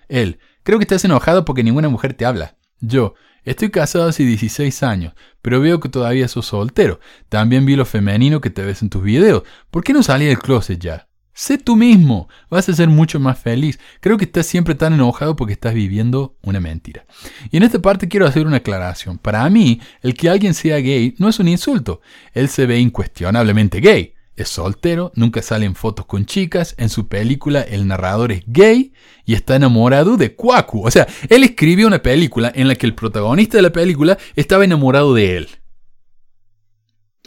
[0.08, 2.56] Él, creo que estás enojado porque ninguna mujer te habla.
[2.80, 6.98] Yo, estoy casado hace 16 años, pero veo que todavía sos soltero.
[7.28, 9.42] También vi lo femenino que te ves en tus videos.
[9.70, 11.08] ¿Por qué no salí del closet ya?
[11.34, 13.78] Sé tú mismo, vas a ser mucho más feliz.
[14.00, 17.06] Creo que estás siempre tan enojado porque estás viviendo una mentira.
[17.50, 19.16] Y en esta parte quiero hacer una aclaración.
[19.16, 22.02] Para mí, el que alguien sea gay no es un insulto.
[22.34, 24.14] Él se ve incuestionablemente gay.
[24.36, 26.74] Es soltero, nunca salen fotos con chicas.
[26.76, 28.92] En su película el narrador es gay
[29.24, 30.86] y está enamorado de Kwaku.
[30.86, 34.64] O sea, él escribió una película en la que el protagonista de la película estaba
[34.64, 35.48] enamorado de él.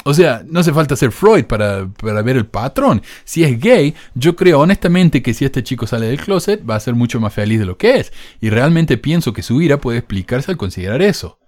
[0.07, 1.89] O sea, no hace falta ser Freud para,
[2.21, 3.01] ver el patrón.
[3.23, 6.79] Si es gay, yo creo honestamente que si este chico sale del closet va a
[6.79, 8.13] ser mucho más feliz de lo que es.
[8.39, 11.39] Y realmente pienso que su ira puede explicarse al considerar eso.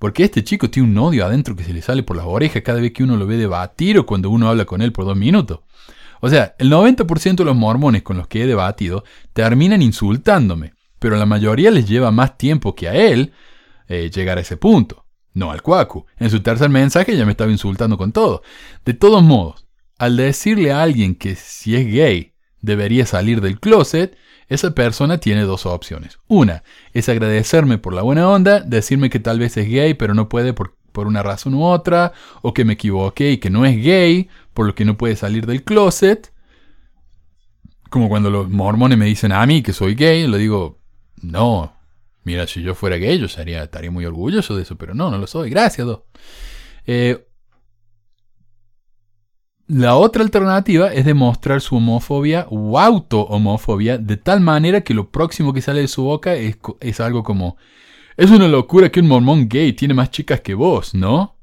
[0.00, 2.80] Porque este chico tiene un odio adentro que se le sale por las orejas cada
[2.80, 5.60] vez que uno lo ve debatir o cuando uno habla con él por dos minutos.
[6.20, 11.16] O sea, el 90% de los mormones con los que he debatido terminan insultándome, pero
[11.16, 13.32] la mayoría les lleva más tiempo que a él
[13.86, 15.01] eh, llegar a ese punto.
[15.34, 16.06] No al cuacu.
[16.18, 18.42] En su tercer mensaje ya me estaba insultando con todo.
[18.84, 19.66] De todos modos,
[19.98, 24.16] al decirle a alguien que si es gay debería salir del closet,
[24.48, 26.18] esa persona tiene dos opciones.
[26.28, 30.28] Una es agradecerme por la buena onda, decirme que tal vez es gay pero no
[30.28, 33.82] puede por, por una razón u otra, o que me equivoqué y que no es
[33.82, 36.32] gay, por lo que no puede salir del closet.
[37.88, 40.78] Como cuando los mormones me dicen a mí que soy gay, le digo,
[41.22, 41.74] no,
[42.24, 45.26] mira, si yo fuera gay yo estaría muy orgulloso de eso, pero no, no lo
[45.26, 45.86] soy, gracias.
[46.86, 47.26] Eh,
[49.68, 55.52] la otra alternativa es demostrar su homofobia o auto-homofobia de tal manera que lo próximo
[55.52, 57.56] que sale de su boca es, es algo como,
[58.16, 61.38] es una locura que un mormón gay tiene más chicas que vos, ¿no?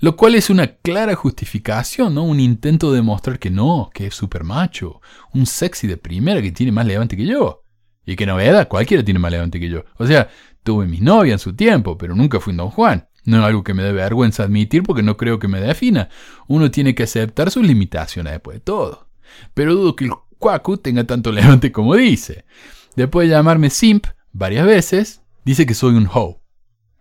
[0.00, 2.24] Lo cual es una clara justificación, ¿no?
[2.24, 5.00] Un intento de demostrar que no, que es super macho,
[5.32, 7.64] un sexy de primera que tiene más levante que yo.
[8.10, 9.84] Y que novedad, cualquiera tiene más levante que yo.
[9.96, 10.28] O sea,
[10.64, 13.06] tuve mis novias en su tiempo, pero nunca fui un Don Juan.
[13.24, 16.08] No es algo que me dé vergüenza admitir porque no creo que me defina.
[16.48, 19.06] Uno tiene que aceptar sus limitaciones después de todo.
[19.54, 22.46] Pero dudo que el Cuacu tenga tanto levante como dice.
[22.96, 26.40] Después de llamarme simp varias veces, dice que soy un hoe,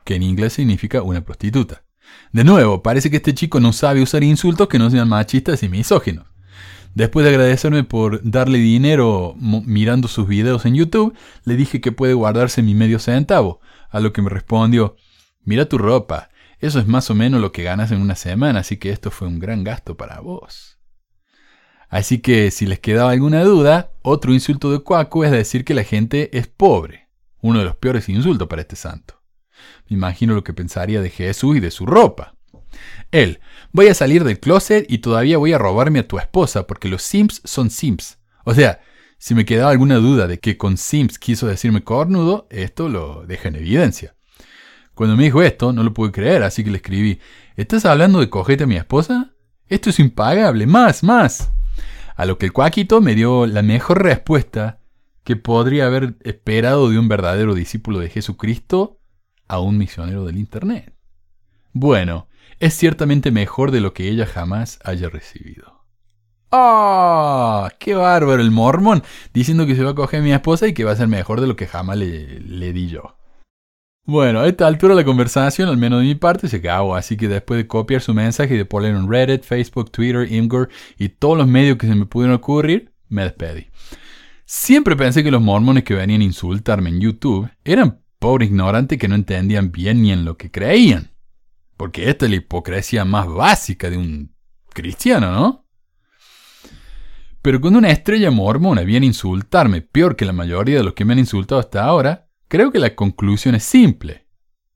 [0.03, 1.85] que en inglés significa una prostituta.
[2.31, 5.69] De nuevo, parece que este chico no sabe usar insultos que no sean machistas y
[5.69, 6.27] misóginos.
[6.95, 12.13] Después de agradecerme por darle dinero mirando sus videos en YouTube, le dije que puede
[12.13, 14.95] guardarse mi medio centavo, a lo que me respondió,
[15.49, 16.30] Mira tu ropa.
[16.60, 19.28] Eso es más o menos lo que ganas en una semana, así que esto fue
[19.28, 20.78] un gran gasto para vos.
[21.88, 25.84] Así que si les quedaba alguna duda, otro insulto de Cuaco es decir que la
[25.84, 27.08] gente es pobre.
[27.41, 29.23] Uno de los peores insultos para este santo.
[29.89, 32.36] Me imagino lo que pensaría de Jesús y de su ropa.
[33.12, 33.39] Él,
[33.71, 37.01] voy a salir del closet y todavía voy a robarme a tu esposa porque los
[37.01, 38.19] Sims son Sims.
[38.45, 38.82] O sea,
[39.17, 43.49] si me quedaba alguna duda de que con Sims quiso decirme cornudo, esto lo deja
[43.49, 44.15] en evidencia.
[44.93, 47.19] Cuando me dijo esto, no lo pude creer, así que le escribí,
[47.55, 49.34] ¿estás hablando de cogerte a mi esposa?
[49.67, 51.51] Esto es impagable, más, más.
[52.15, 54.79] A lo que el cuaquito me dio la mejor respuesta
[55.23, 58.99] que podría haber esperado de un verdadero discípulo de Jesucristo
[59.47, 60.95] a un misionero del Internet.
[61.71, 62.28] Bueno,
[62.59, 65.79] es ciertamente mejor de lo que ella jamás haya recibido.
[66.51, 67.71] ¡Ah!
[67.79, 69.03] ¡Qué bárbaro el mormón!
[69.33, 71.41] Diciendo que se va a coger a mi esposa y que va a ser mejor
[71.41, 73.15] de lo que jamás le, le di yo.
[74.05, 77.27] Bueno, a esta altura la conversación, al menos de mi parte, se acabó, así que
[77.27, 81.37] después de copiar su mensaje y de poner en Reddit, Facebook, Twitter, Imgur y todos
[81.37, 83.67] los medios que se me pudieron ocurrir, me despedí.
[84.45, 89.07] Siempre pensé que los mormones que venían a insultarme en YouTube eran pobres ignorantes que
[89.07, 91.11] no entendían bien ni en lo que creían.
[91.79, 94.35] Porque esta es la hipocresía más básica de un
[94.71, 95.65] cristiano, ¿no?
[97.41, 101.05] Pero cuando una estrella mormona viene a insultarme peor que la mayoría de los que
[101.05, 104.27] me han insultado hasta ahora, Creo que la conclusión es simple.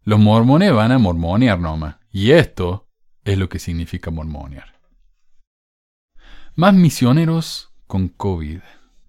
[0.04, 1.96] Los mormones van a mormonear nomás.
[2.12, 2.88] Y esto
[3.24, 4.80] es lo que significa mormonear.
[6.56, 8.60] Más misioneros con COVID.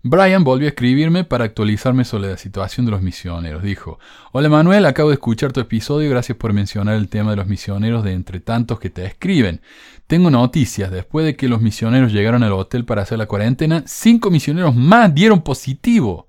[0.07, 3.63] Brian volvió a escribirme para actualizarme sobre la situación de los misioneros.
[3.63, 3.99] Dijo,
[4.33, 7.47] Hola Manuel, acabo de escuchar tu episodio y gracias por mencionar el tema de los
[7.47, 9.63] misioneros de entre tantos que te escriben.
[10.07, 14.31] Tengo noticias, después de que los misioneros llegaron al hotel para hacer la cuarentena, cinco
[14.31, 16.29] misioneros más dieron positivo.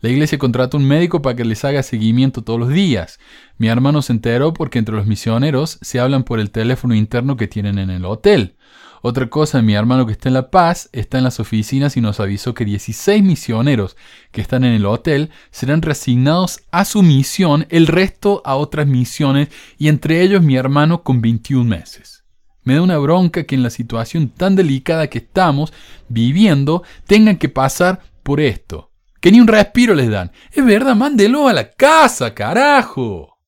[0.00, 3.20] La iglesia contrata un médico para que les haga seguimiento todos los días.
[3.56, 7.46] Mi hermano se enteró porque entre los misioneros se hablan por el teléfono interno que
[7.46, 8.56] tienen en el hotel.
[9.02, 12.20] Otra cosa, mi hermano que está en La Paz está en las oficinas y nos
[12.20, 13.96] avisó que 16 misioneros
[14.32, 19.48] que están en el hotel serán reasignados a su misión, el resto a otras misiones
[19.78, 22.24] y entre ellos mi hermano con 21 meses.
[22.64, 25.72] Me da una bronca que en la situación tan delicada que estamos
[26.08, 28.90] viviendo tengan que pasar por esto.
[29.20, 30.32] Que ni un respiro les dan.
[30.50, 33.38] Es verdad, mándelo a la casa, carajo.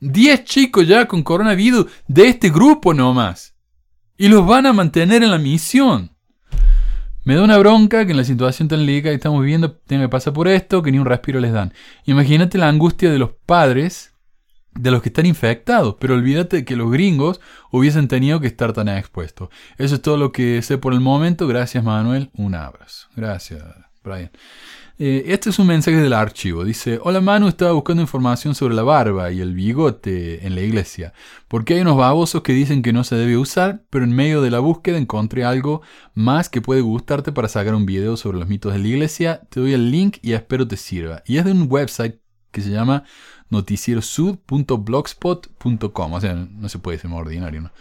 [0.00, 3.53] Diez chicos ya con coronavirus de este grupo nomás.
[4.16, 6.10] Y los van a mantener en la misión.
[7.24, 10.08] Me da una bronca que en la situación tan lírica que estamos viviendo tenga que
[10.10, 11.72] pasar por esto, que ni un respiro les dan.
[12.04, 14.14] Imagínate la angustia de los padres
[14.74, 18.72] de los que están infectados, pero olvídate de que los gringos hubiesen tenido que estar
[18.72, 19.48] tan expuestos.
[19.78, 21.46] Eso es todo lo que sé por el momento.
[21.46, 22.30] Gracias, Manuel.
[22.34, 23.08] Un abrazo.
[23.16, 23.62] Gracias,
[24.02, 24.30] Brian.
[24.96, 26.62] Eh, este es un mensaje del archivo.
[26.64, 31.12] Dice, hola Manu, estaba buscando información sobre la barba y el bigote en la iglesia.
[31.48, 34.52] Porque hay unos babosos que dicen que no se debe usar, pero en medio de
[34.52, 35.82] la búsqueda encontré algo
[36.14, 39.40] más que puede gustarte para sacar un video sobre los mitos de la iglesia.
[39.50, 41.24] Te doy el link y espero te sirva.
[41.26, 42.20] Y es de un website
[42.52, 43.02] que se llama
[43.50, 46.12] noticierosud.blogspot.com.
[46.12, 47.72] O sea, no se puede ser más ordinario, ¿no?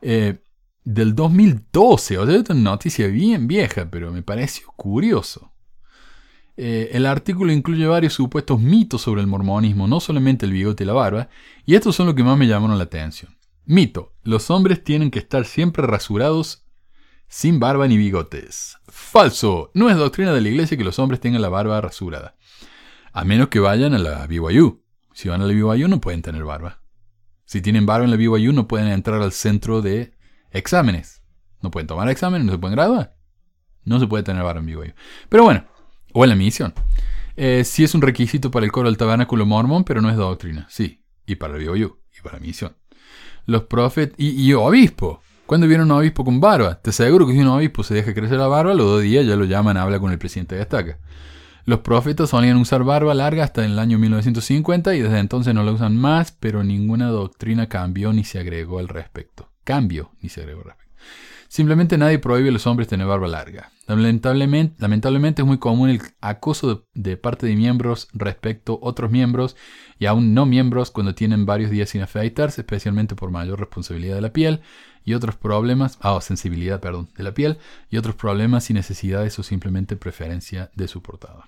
[0.00, 0.38] Eh,
[0.84, 5.52] del 2012, o sea, es una noticia bien vieja, pero me pareció curioso.
[6.56, 10.86] Eh, el artículo incluye varios supuestos mitos sobre el mormonismo, no solamente el bigote y
[10.86, 11.28] la barba,
[11.66, 13.36] y estos son los que más me llamaron la atención.
[13.64, 16.66] Mito, los hombres tienen que estar siempre rasurados
[17.28, 18.78] sin barba ni bigotes.
[18.86, 22.36] Falso, no es doctrina de la iglesia que los hombres tengan la barba rasurada.
[23.12, 24.82] A menos que vayan a la BYU.
[25.12, 26.80] Si van a la BYU no pueden tener barba.
[27.44, 30.14] Si tienen barba en la BYU no pueden entrar al centro de
[30.50, 31.22] exámenes.
[31.62, 33.16] No pueden tomar exámenes, no se pueden graduar.
[33.84, 34.94] No se puede tener barba en BYU.
[35.28, 35.64] Pero bueno,
[36.16, 36.72] o en la misión.
[37.36, 40.66] Eh, sí es un requisito para el coro del tabernáculo mormón, pero no es doctrina.
[40.70, 42.74] Sí, y para el BYU, y para la misión.
[43.44, 45.20] Los profetas, y, y obispo.
[45.44, 46.80] ¿Cuándo viene un obispo con barba?
[46.80, 49.36] Te aseguro que si un obispo se deja crecer la barba, los dos días ya
[49.36, 50.98] lo llaman, habla con el presidente de estaca.
[51.66, 55.72] Los profetas solían usar barba larga hasta el año 1950 y desde entonces no la
[55.72, 59.50] usan más, pero ninguna doctrina cambió ni se agregó al respecto.
[59.64, 60.94] Cambio ni se agregó al respecto.
[61.48, 63.70] Simplemente nadie prohíbe a los hombres tener barba larga.
[63.86, 69.56] Lamentablemente, lamentablemente es muy común el acoso de, parte de miembros respecto a otros miembros
[69.98, 74.22] y aún no miembros cuando tienen varios días sin afeitarse, especialmente por mayor responsabilidad de
[74.22, 74.60] la piel
[75.04, 79.44] y otros problemas, ah, sensibilidad, perdón, de la piel y otros problemas y necesidades o
[79.44, 81.44] simplemente preferencia de su portador.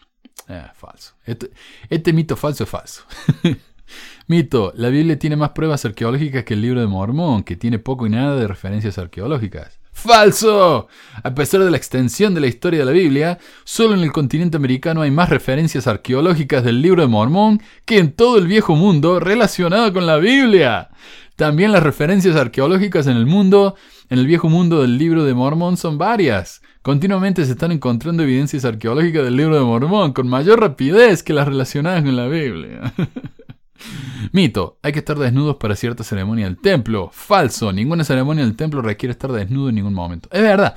[0.48, 1.14] Ah, falso.
[1.26, 1.50] Este,
[1.90, 3.02] este mito falso es falso.
[4.28, 8.06] mito, la Biblia tiene más pruebas arqueológicas que el libro de Mormón, que tiene poco
[8.06, 9.80] y nada de referencias arqueológicas.
[10.00, 10.87] ¡Falso!
[11.24, 14.56] A pesar de la extensión de la historia de la Biblia, solo en el continente
[14.56, 19.18] americano hay más referencias arqueológicas del libro de Mormón que en todo el viejo mundo
[19.18, 20.90] relacionado con la Biblia.
[21.34, 23.74] También las referencias arqueológicas en el mundo,
[24.08, 26.62] en el viejo mundo del libro de Mormón son varias.
[26.82, 31.48] Continuamente se están encontrando evidencias arqueológicas del libro de Mormón con mayor rapidez que las
[31.48, 32.94] relacionadas con la Biblia.
[34.32, 37.10] Mito, hay que estar desnudos para cierta ceremonia del templo.
[37.12, 40.28] Falso, ninguna ceremonia del templo requiere estar desnudo en ningún momento.
[40.32, 40.76] Es verdad.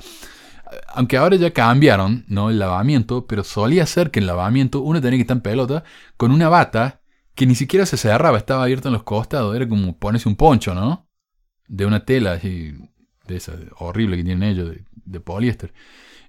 [0.94, 2.50] Aunque ahora ya cambiaron, ¿no?
[2.50, 5.84] El lavamiento, pero solía ser que el lavamiento uno tenía que estar en pelota
[6.16, 7.02] con una bata
[7.34, 10.74] que ni siquiera se cerraba, estaba abierta en los costados, era como ponerse un poncho,
[10.74, 11.08] ¿no?
[11.66, 12.74] De una tela así,
[13.26, 14.72] de esa horrible que tienen ellos,
[15.04, 15.72] de, poliéster.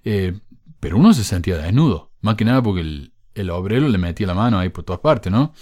[0.04, 0.38] Eh,
[0.80, 4.34] pero uno se sentía desnudo, más que nada porque el, el obrero le metía la
[4.34, 5.52] mano ahí por todas partes, ¿no?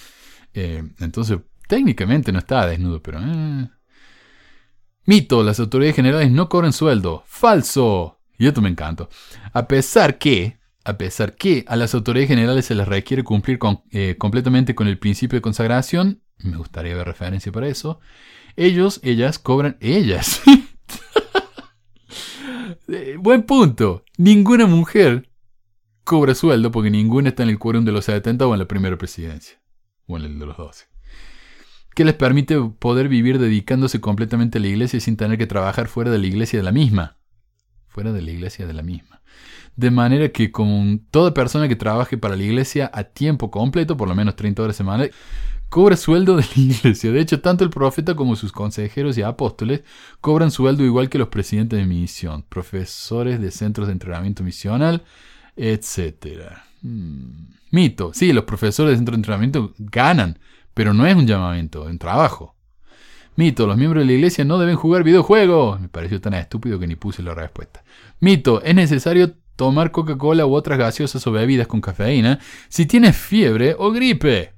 [0.54, 1.38] Eh, entonces,
[1.68, 3.20] técnicamente no estaba desnudo, pero...
[3.20, 3.68] Eh.
[5.04, 7.24] Mito, las autoridades generales no cobran sueldo.
[7.26, 8.20] Falso.
[8.38, 9.08] Y esto me encanta.
[9.52, 13.82] A pesar que, a pesar que a las autoridades generales se les requiere cumplir con,
[13.90, 18.00] eh, completamente con el principio de consagración, me gustaría ver referencia para eso,
[18.56, 20.42] ellos, ellas cobran, ellas.
[23.18, 24.04] Buen punto.
[24.18, 25.30] Ninguna mujer
[26.04, 28.98] cobra sueldo porque ninguna está en el quórum de los 70 o en la primera
[28.98, 29.61] presidencia
[30.06, 30.86] o en el de los 12.
[31.94, 36.10] Que les permite poder vivir dedicándose completamente a la iglesia sin tener que trabajar fuera
[36.10, 37.18] de la iglesia de la misma.
[37.88, 39.22] Fuera de la iglesia de la misma.
[39.76, 44.08] De manera que como toda persona que trabaje para la iglesia a tiempo completo, por
[44.08, 45.14] lo menos 30 horas semanales,
[45.72, 47.10] cobra sueldo de la iglesia.
[47.10, 49.82] De hecho, tanto el profeta como sus consejeros y apóstoles
[50.20, 55.02] cobran sueldo igual que los presidentes de misión, profesores de centros de entrenamiento misional,
[55.56, 56.52] etc.
[56.82, 57.52] Hmm.
[57.70, 58.12] Mito.
[58.12, 60.38] Sí, los profesores de centro de entrenamiento ganan,
[60.74, 62.54] pero no es un llamamiento, es un trabajo.
[63.34, 65.80] Mito, los miembros de la iglesia no deben jugar videojuegos.
[65.80, 67.82] Me pareció tan estúpido que ni puse la respuesta.
[68.20, 73.74] Mito, es necesario tomar Coca-Cola u otras gaseosas o bebidas con cafeína si tienes fiebre
[73.78, 74.52] o gripe.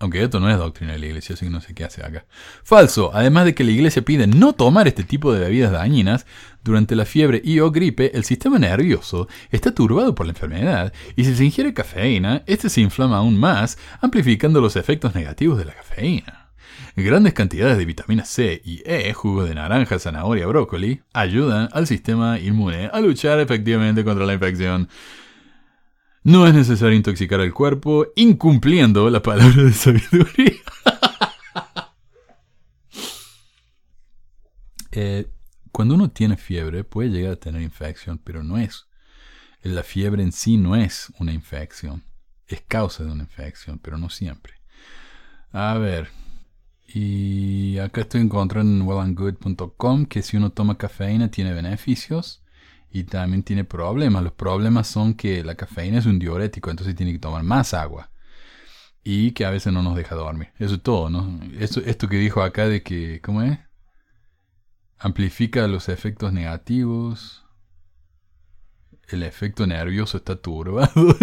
[0.00, 2.26] Aunque esto no es doctrina de la iglesia, así que no sé qué hace acá.
[2.62, 3.10] Falso.
[3.14, 6.26] Además de que la iglesia pide no tomar este tipo de bebidas dañinas,
[6.64, 11.24] durante la fiebre y o gripe, el sistema nervioso está turbado por la enfermedad y
[11.24, 15.74] si se ingiere cafeína, este se inflama aún más, amplificando los efectos negativos de la
[15.74, 16.44] cafeína.
[16.96, 22.38] Grandes cantidades de vitamina C y E, jugo de naranja, zanahoria, brócoli, ayudan al sistema
[22.38, 24.88] inmune a luchar efectivamente contra la infección.
[26.24, 30.54] No es necesario intoxicar al cuerpo incumpliendo la palabra de sabiduría.
[34.96, 35.26] Eh,
[35.72, 38.86] cuando uno tiene fiebre puede llegar a tener infección, pero no es.
[39.60, 42.04] La fiebre en sí no es una infección.
[42.46, 44.54] Es causa de una infección, pero no siempre.
[45.50, 46.10] A ver.
[46.86, 52.43] Y acá estoy encontrando en wellandgood.com que si uno toma cafeína tiene beneficios
[52.94, 54.22] y también tiene problemas.
[54.22, 58.08] Los problemas son que la cafeína es un diurético, entonces tiene que tomar más agua.
[59.02, 60.50] Y que a veces no nos deja dormir.
[60.60, 61.40] Eso es todo, ¿no?
[61.58, 63.58] Esto, esto que dijo acá de que, ¿cómo es?
[64.96, 67.44] Amplifica los efectos negativos.
[69.08, 70.92] El efecto nervioso está turbado.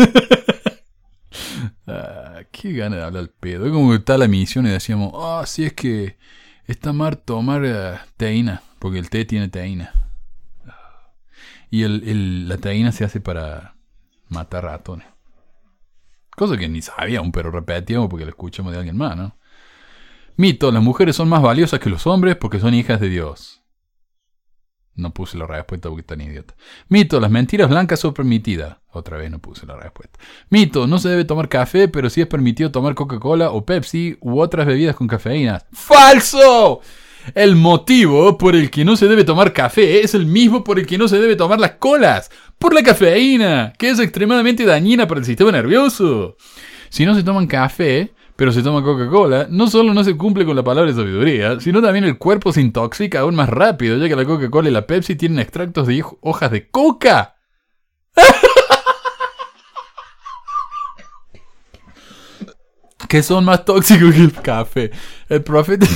[1.88, 3.66] ah, qué gana de hablar al pedo.
[3.66, 6.18] Es como que está la misión y decíamos, ah, oh, sí es que
[6.68, 10.01] está mal tomar uh, teína, porque el té tiene teína.
[11.72, 13.78] Y el, la teína se hace para
[14.28, 15.08] matar ratones.
[16.36, 19.38] Cosa que ni sabía un pero repetimos porque lo escuchamos de alguien más, ¿no?
[20.36, 23.62] Mito, las mujeres son más valiosas que los hombres porque son hijas de Dios.
[24.96, 26.56] No puse la respuesta porque tan idiota.
[26.90, 28.78] Mito, las mentiras blancas son permitidas.
[28.92, 30.20] Otra vez no puse la respuesta.
[30.50, 34.42] Mito, no se debe tomar café, pero sí es permitido tomar Coca-Cola o Pepsi u
[34.42, 35.62] otras bebidas con cafeína.
[35.72, 36.82] ¡Falso!
[37.36, 40.86] El motivo por el que no se debe tomar café es el mismo por el
[40.86, 42.32] que no se debe tomar las colas.
[42.58, 46.38] Por la cafeína, que es extremadamente dañina para el sistema nervioso.
[46.90, 50.56] Si no se toman café, pero se toma Coca-Cola, no solo no se cumple con
[50.56, 54.16] la palabra de sabiduría, sino también el cuerpo se intoxica aún más rápido, ya que
[54.16, 57.36] la Coca-Cola y la Pepsi tienen extractos de hoj- hojas de coca.
[63.08, 64.92] que son más tóxicos que el café.
[65.30, 65.86] El profeta...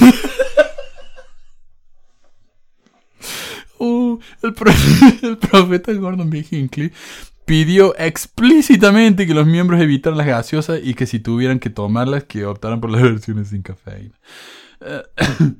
[3.86, 4.72] Uh, el, pro-
[5.22, 6.46] el profeta Gordon B.
[6.50, 6.92] Hinckley
[7.46, 12.46] pidió explícitamente que los miembros evitaran las gaseosas y que si tuvieran que tomarlas, que
[12.46, 14.16] optaran por las versiones sin cafeína.
[14.82, 15.04] Eh,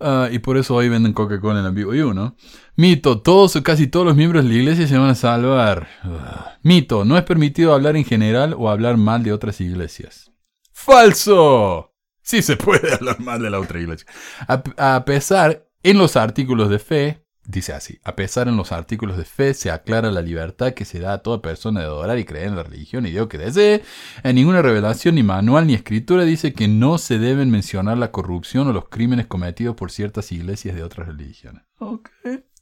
[0.00, 2.36] ah, y por eso hoy venden Coca-Cola en la You, ¿no?
[2.76, 5.88] Mito, todos o casi todos los miembros de la iglesia se van a salvar.
[6.02, 6.58] Ah.
[6.62, 10.32] Mito, no es permitido hablar en general o hablar mal de otras iglesias.
[10.72, 11.92] ¡Falso!
[12.22, 14.06] Sí se puede hablar mal de la otra iglesia.
[14.48, 19.16] A, a pesar, en los artículos de fe, dice así, a pesar en los artículos
[19.16, 22.24] de fe se aclara la libertad que se da a toda persona de adorar y
[22.24, 23.82] creer en la religión y Dios que desee.
[24.22, 28.68] En ninguna revelación, ni manual, ni escritura dice que no se deben mencionar la corrupción
[28.68, 31.62] o los crímenes cometidos por ciertas iglesias de otras religiones.
[31.78, 32.10] Ok,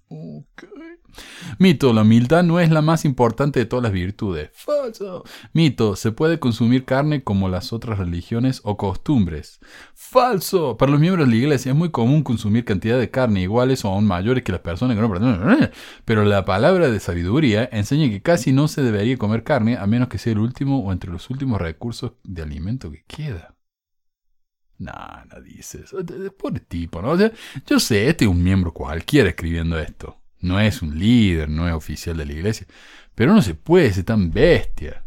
[0.09, 0.65] ok.
[1.59, 4.51] Mito, la humildad no es la más importante de todas las virtudes.
[4.53, 5.25] Falso.
[5.53, 9.61] Mito, se puede consumir carne como las otras religiones o costumbres.
[9.95, 10.77] Falso.
[10.77, 13.89] Para los miembros de la iglesia es muy común consumir cantidad de carne iguales o
[13.89, 15.71] aún mayores que las personas que no pertenecen.
[16.05, 20.09] Pero la palabra de sabiduría enseña que casi no se debería comer carne a menos
[20.09, 23.55] que sea el último o entre los últimos recursos de alimento que queda.
[24.79, 24.93] No
[25.43, 25.95] dices.
[26.37, 27.11] Pobre tipo, ¿no?
[27.11, 27.33] O sea,
[27.67, 30.21] yo sé, este es un miembro cualquiera escribiendo esto.
[30.45, 32.67] No es un líder, no es oficial de la iglesia.
[33.15, 35.03] Pero no se puede ser tan bestia.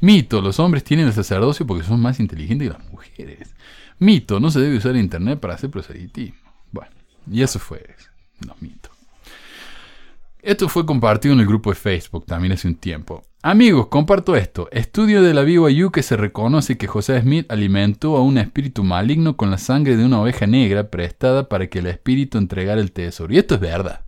[0.00, 3.54] Mito, los hombres tienen el sacerdocio porque son más inteligentes que las mujeres.
[3.98, 6.40] Mito, no se debe usar internet para hacer proselitismo.
[6.72, 6.92] Bueno,
[7.30, 7.94] y eso fue
[8.46, 8.90] los mitos.
[10.40, 13.22] Esto fue compartido en el grupo de Facebook también hace un tiempo.
[13.42, 14.70] Amigos, comparto esto.
[14.72, 19.36] Estudio de la BYU que se reconoce que José Smith alimentó a un espíritu maligno
[19.36, 23.34] con la sangre de una oveja negra prestada para que el espíritu entregara el tesoro.
[23.34, 24.06] Y esto es verdad.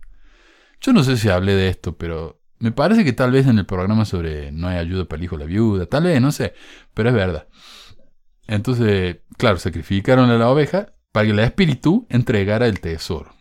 [0.83, 3.65] Yo no sé si hablé de esto, pero me parece que tal vez en el
[3.65, 6.53] programa sobre no hay ayuda para el hijo de la viuda, tal vez, no sé,
[6.93, 7.47] pero es verdad.
[8.47, 13.33] Entonces, claro, sacrificaron a la oveja para que el espíritu entregara el tesoro.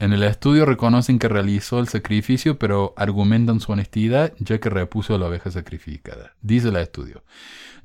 [0.00, 5.14] En el estudio reconocen que realizó el sacrificio, pero argumentan su honestidad ya que repuso
[5.14, 6.34] a la oveja sacrificada.
[6.40, 7.22] Dice el estudio.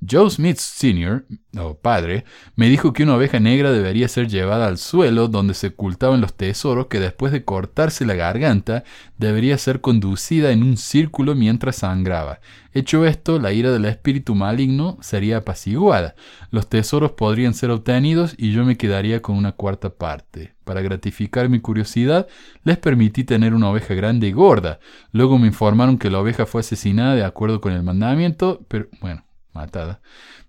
[0.09, 1.25] Joe Smith Sr.,
[1.57, 2.25] o padre,
[2.55, 6.33] me dijo que una oveja negra debería ser llevada al suelo donde se ocultaban los
[6.33, 8.83] tesoros que después de cortarse la garganta
[9.17, 12.39] debería ser conducida en un círculo mientras sangraba.
[12.73, 16.15] Hecho esto, la ira del espíritu maligno sería apaciguada.
[16.51, 20.55] Los tesoros podrían ser obtenidos y yo me quedaría con una cuarta parte.
[20.65, 22.27] Para gratificar mi curiosidad,
[22.63, 24.79] les permití tener una oveja grande y gorda.
[25.11, 29.24] Luego me informaron que la oveja fue asesinada de acuerdo con el mandamiento, pero bueno,
[29.55, 30.01] matada.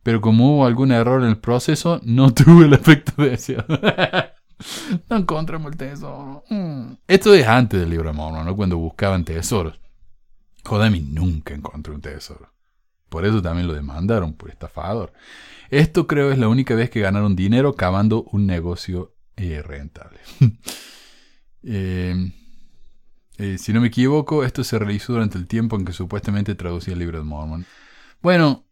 [0.02, 3.66] Pero como hubo algún error en el proceso, no tuve el efecto deseado.
[5.08, 6.44] no encontramos el tesoro.
[6.50, 6.92] Mm.
[7.06, 8.56] Esto es antes del libro de Mormon, ¿no?
[8.56, 9.80] Cuando buscaban tesoros.
[10.64, 12.52] Jodami nunca encontró un tesoro.
[13.08, 15.12] Por eso también lo demandaron por estafador.
[15.70, 20.18] Esto creo es la única vez que ganaron dinero cavando un negocio eh, rentable.
[21.62, 22.32] eh,
[23.38, 26.94] eh, si no me equivoco, esto se realizó durante el tiempo en que supuestamente traducía
[26.94, 27.66] el libro de Mormon.
[28.22, 28.65] Bueno,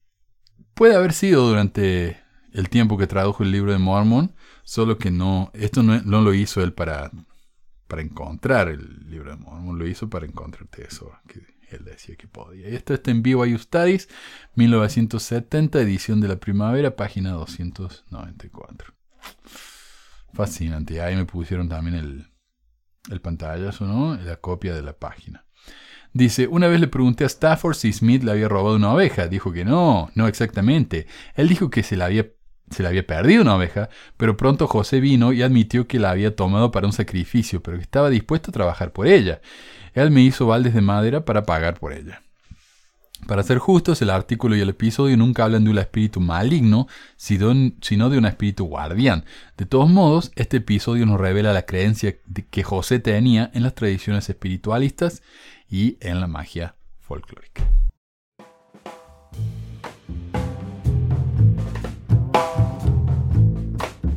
[0.75, 2.19] puede haber sido durante
[2.53, 6.63] el tiempo que tradujo el libro de Mormon, solo que no, esto no, lo hizo
[6.63, 7.11] él para,
[7.89, 12.29] para encontrar el libro de Mormon, lo hizo para encontrar tesoro, que él decía que
[12.29, 12.69] podía.
[12.69, 14.09] Y esto está en BYU Studies,
[14.55, 18.95] 1970, edición de la primavera, página 294.
[20.33, 22.27] Fascinante, ahí me pusieron también el,
[23.11, 24.17] el pantallazo, ¿no?
[24.17, 25.47] La copia de la página.
[26.15, 29.27] Dice, una vez le pregunté a Stafford si Smith le había robado una oveja.
[29.27, 31.09] Dijo que no, no exactamente.
[31.35, 32.29] Él dijo que se la había,
[32.71, 36.37] se le había perdido una oveja, pero pronto José vino y admitió que la había
[36.37, 39.41] tomado para un sacrificio, pero que estaba dispuesto a trabajar por ella.
[39.93, 42.23] Él me hizo baldes de madera para pagar por ella.
[43.27, 46.87] Para ser justos, el artículo y el episodio nunca hablan de un espíritu maligno,
[47.17, 49.25] sino de un espíritu guardián.
[49.57, 52.17] De todos modos, este episodio nos revela la creencia
[52.51, 55.23] que José tenía en las tradiciones espiritualistas
[55.69, 57.63] y en la magia folclórica.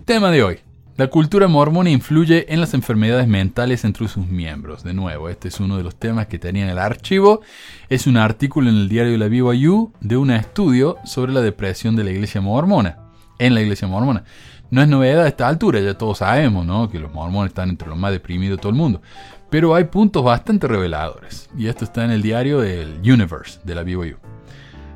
[0.06, 0.60] Tema de hoy.
[0.95, 4.84] La cultura mormona influye en las enfermedades mentales entre sus miembros.
[4.84, 7.41] De nuevo, este es uno de los temas que tenía en el archivo.
[7.88, 11.95] Es un artículo en el diario de la BYU de un estudio sobre la depresión
[11.95, 12.98] de la iglesia mormona.
[13.38, 14.24] En la iglesia mormona.
[14.72, 16.89] No es novedad a esta altura, ya todos sabemos ¿no?
[16.89, 19.02] que los mormones están entre los más deprimidos de todo el mundo.
[19.50, 21.50] Pero hay puntos bastante reveladores.
[21.58, 24.18] Y esto está en el diario del Universe de la BYU.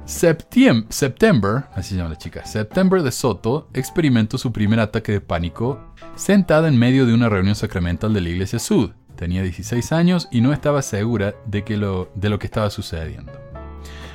[0.06, 5.22] Septiem September, así se llama la chica, September de Soto experimentó su primer ataque de
[5.22, 5.80] pánico
[6.16, 8.92] sentada en medio de una reunión sacramental de la iglesia Sud.
[9.16, 13.32] Tenía 16 años y no estaba segura de, que lo, de lo que estaba sucediendo.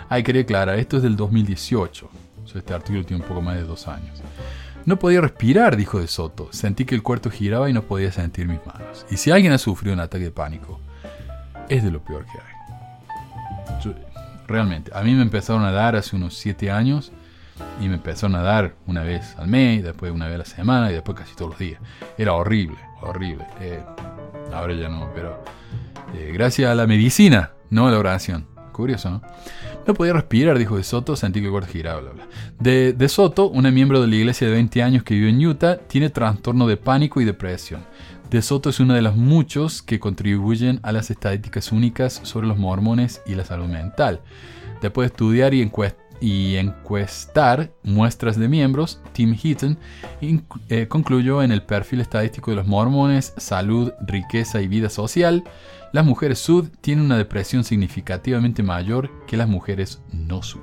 [0.09, 2.11] Hay que aclarar, esto es del 2018.
[2.55, 4.21] este artículo tiene un poco más de dos años.
[4.87, 6.49] No podía respirar, dijo de Soto.
[6.53, 9.05] Sentí que el cuarto giraba y no podía sentir mis manos.
[9.11, 10.81] Y si alguien ha sufrido un ataque de pánico,
[11.69, 13.95] es de lo peor que hay.
[14.47, 17.11] realmente, a mí me empezaron a dar hace unos 7 años
[17.81, 20.91] y me empezaron a dar una vez al mes, después una vez a la semana
[20.93, 21.81] y después casi todos los días.
[22.17, 23.45] Era horrible, horrible.
[23.61, 23.83] Eh,
[24.53, 25.43] ahora ya no, pero
[26.15, 28.47] eh, gracias a la medicina, no a la oración.
[28.71, 29.23] Curioso, ¿no?
[29.87, 32.27] No podía respirar, dijo De Soto, sentí que el cuarto giraba, bla, bla.
[32.59, 35.79] De, de Soto, una miembro de la iglesia de 20 años que vive en Utah,
[35.79, 37.83] tiene trastorno de pánico y depresión.
[38.31, 42.59] De Soto es uno de los muchos que contribuyen a las estadísticas únicas sobre los
[42.59, 44.21] mormones y la salud mental.
[44.83, 49.79] Después de estudiar y encuestar muestras de miembros, Tim Heaton
[50.69, 55.45] eh, concluyó en el perfil estadístico de los mormones, salud, riqueza y vida social,
[55.97, 60.61] las mujeres sud tienen una depresión significativamente mayor que las mujeres no sud.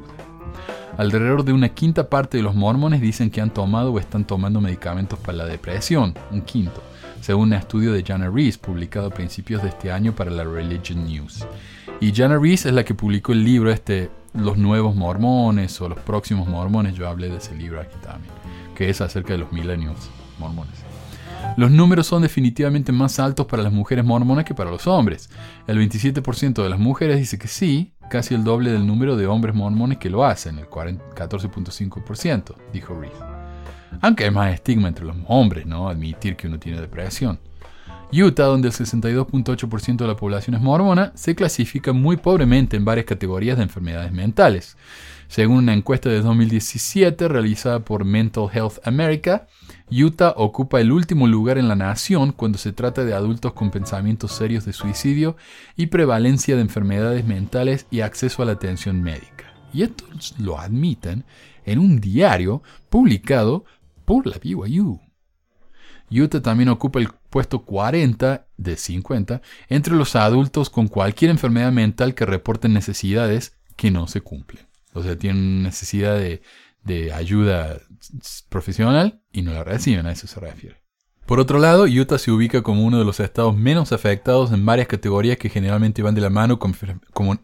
[0.95, 4.61] Alrededor de una quinta parte de los mormones dicen que han tomado o están tomando
[4.61, 6.83] medicamentos para la depresión, un quinto,
[7.19, 11.03] según un estudio de Jana Reese publicado a principios de este año para la Religion
[11.03, 11.47] News.
[11.99, 15.97] Y Jana Reese es la que publicó el libro este los nuevos mormones o los
[16.01, 18.31] próximos mormones, yo hablé de ese libro aquí también,
[18.75, 20.92] que es acerca de los millennials mormones.
[21.55, 25.29] Los números son definitivamente más altos para las mujeres mormonas que para los hombres.
[25.67, 29.53] El 27% de las mujeres dice que sí, casi el doble del número de hombres
[29.53, 33.11] mormones que lo hacen, el 14.5%, dijo Reed.
[34.01, 35.87] Aunque hay más estigma entre los hombres, ¿no?
[35.89, 37.39] Admitir que uno tiene depresión.
[38.11, 43.05] Utah, donde el 62.8% de la población es mormona, se clasifica muy pobremente en varias
[43.05, 44.77] categorías de enfermedades mentales.
[45.27, 49.47] Según una encuesta de 2017 realizada por Mental Health America,
[50.01, 54.31] Utah ocupa el último lugar en la nación cuando se trata de adultos con pensamientos
[54.31, 55.35] serios de suicidio
[55.75, 59.53] y prevalencia de enfermedades mentales y acceso a la atención médica.
[59.71, 60.05] Y esto
[60.39, 61.25] lo admiten
[61.65, 63.65] en un diario publicado
[64.05, 64.99] por la BYU.
[66.09, 72.15] Utah también ocupa el puesto 40 de 50 entre los adultos con cualquier enfermedad mental
[72.15, 74.65] que reporten necesidades que no se cumplen.
[74.93, 76.41] O sea, tienen necesidad de,
[76.83, 77.79] de ayuda
[78.49, 80.83] profesional y no la reciben, a eso se refiere.
[81.25, 84.89] Por otro lado, Utah se ubica como uno de los estados menos afectados en varias
[84.89, 86.75] categorías que generalmente van de la mano con,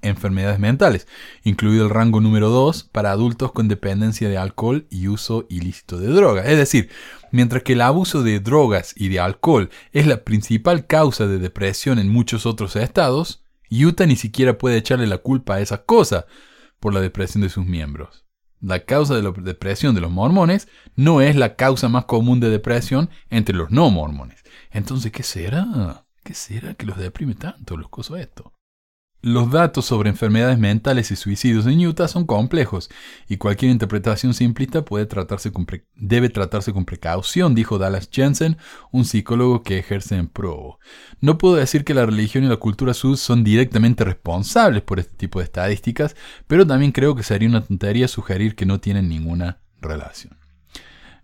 [0.02, 1.08] enfermedades mentales,
[1.44, 6.08] incluido el rango número 2 para adultos con dependencia de alcohol y uso ilícito de
[6.08, 6.48] drogas.
[6.48, 6.90] Es decir,
[7.32, 12.00] mientras que el abuso de drogas y de alcohol es la principal causa de depresión
[12.00, 16.26] en muchos otros estados, Utah ni siquiera puede echarle la culpa a esas cosas
[16.82, 18.26] por la depresión de sus miembros.
[18.62, 22.50] La causa de la depresión de los mormones no es la causa más común de
[22.50, 24.44] depresión entre los no mormones.
[24.72, 26.06] Entonces, ¿qué será?
[26.24, 28.54] ¿Qué será que los deprime tanto los cosas esto?
[29.22, 32.90] Los datos sobre enfermedades mentales y suicidios en Utah son complejos
[33.28, 34.86] y cualquier interpretación simplista
[35.96, 38.56] debe tratarse con precaución, dijo Dallas Jensen,
[38.92, 40.80] un psicólogo que ejerce en Provo.
[41.20, 45.18] No puedo decir que la religión y la cultura sud son directamente responsables por este
[45.18, 46.16] tipo de estadísticas,
[46.48, 50.38] pero también creo que sería una tontería sugerir que no tienen ninguna relación.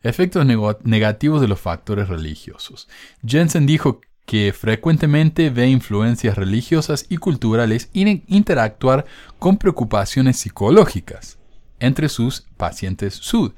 [0.03, 0.45] Efectos
[0.83, 2.89] negativos de los factores religiosos.
[3.25, 9.05] Jensen dijo que frecuentemente ve influencias religiosas y culturales interactuar
[9.39, 11.37] con preocupaciones psicológicas
[11.79, 13.53] entre sus pacientes SUD.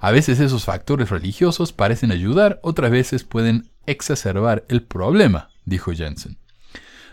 [0.00, 6.38] A veces esos factores religiosos parecen ayudar, otras veces pueden exacerbar el problema, dijo Jensen.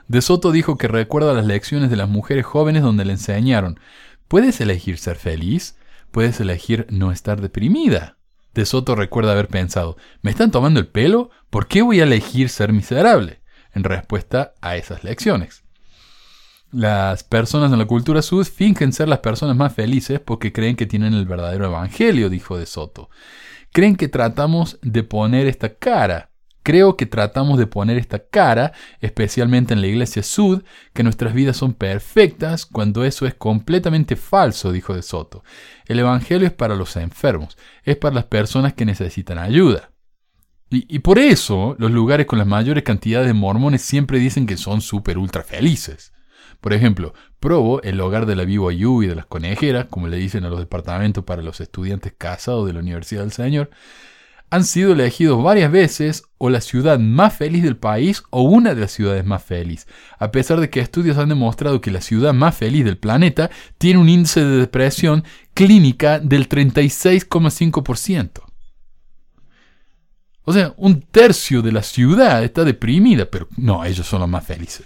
[0.08, 3.80] De Soto dijo que recuerda las lecciones de las mujeres jóvenes donde le enseñaron,
[4.28, 5.78] puedes elegir ser feliz,
[6.12, 8.19] puedes elegir no estar deprimida.
[8.54, 11.30] De Soto recuerda haber pensado, ¿me están tomando el pelo?
[11.50, 13.42] ¿Por qué voy a elegir ser miserable?
[13.74, 15.64] En respuesta a esas lecciones.
[16.72, 20.86] Las personas en la cultura sud fingen ser las personas más felices porque creen que
[20.86, 23.10] tienen el verdadero evangelio, dijo De Soto.
[23.72, 26.29] Creen que tratamos de poner esta cara
[26.70, 30.62] Creo que tratamos de poner esta cara, especialmente en la iglesia Sud,
[30.94, 35.44] que nuestras vidas son perfectas, cuando eso es completamente falso, dijo De Soto.
[35.88, 39.90] El Evangelio es para los enfermos, es para las personas que necesitan ayuda.
[40.70, 44.82] Y, por eso los lugares con las mayores cantidades de mormones siempre dicen que son
[44.82, 46.14] súper ultra felices.
[46.62, 50.46] Por ejemplo, Provo, el hogar de la BYU y de las conejeras, como le dicen
[50.46, 53.72] a los departamentos para los estudiantes casados de la Universidad del Señor,
[54.52, 58.82] han sido elegidos varias veces o la ciudad más feliz del país o una de
[58.82, 59.88] las ciudades más felices,
[60.18, 64.00] a pesar de que estudios han demostrado que la ciudad más feliz del planeta tiene
[64.00, 65.24] un índice de depresión
[65.54, 68.42] clínica del 36,5%.
[70.44, 74.46] O sea, un tercio de la ciudad está deprimida, pero no, ellos son los más
[74.46, 74.86] felices.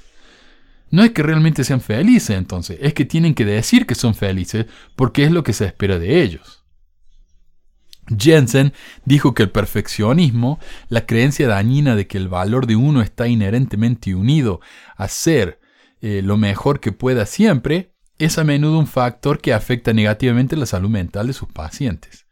[0.89, 4.65] No es que realmente sean felices entonces, es que tienen que decir que son felices
[4.95, 6.62] porque es lo que se espera de ellos.
[8.17, 8.73] Jensen
[9.05, 14.13] dijo que el perfeccionismo, la creencia dañina de que el valor de uno está inherentemente
[14.13, 14.59] unido
[14.95, 15.59] a ser
[16.01, 20.65] eh, lo mejor que pueda siempre, es a menudo un factor que afecta negativamente la
[20.65, 22.27] salud mental de sus pacientes.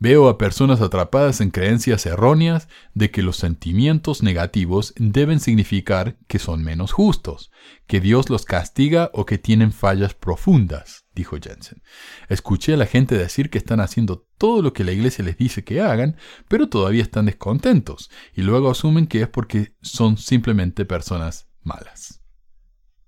[0.00, 6.38] Veo a personas atrapadas en creencias erróneas de que los sentimientos negativos deben significar que
[6.38, 7.50] son menos justos,
[7.88, 11.82] que Dios los castiga o que tienen fallas profundas, dijo Jensen.
[12.28, 15.64] Escuché a la gente decir que están haciendo todo lo que la iglesia les dice
[15.64, 16.16] que hagan,
[16.48, 22.22] pero todavía están descontentos, y luego asumen que es porque son simplemente personas malas.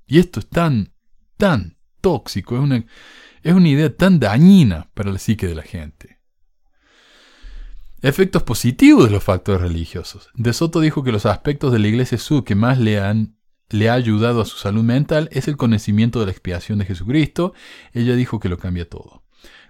[0.07, 0.93] Y esto es tan,
[1.37, 2.85] tan tóxico, es una,
[3.43, 6.21] es una idea tan dañina para la psique de la gente.
[8.03, 10.31] Efectos positivos de los factores religiosos.
[10.35, 13.37] De Soto dijo que los aspectos de la iglesia Sud que más le han
[13.71, 17.55] le ha ayudado a su salud mental es el conocimiento de la expiación de Jesucristo.
[17.93, 19.23] Ella dijo que lo cambia todo.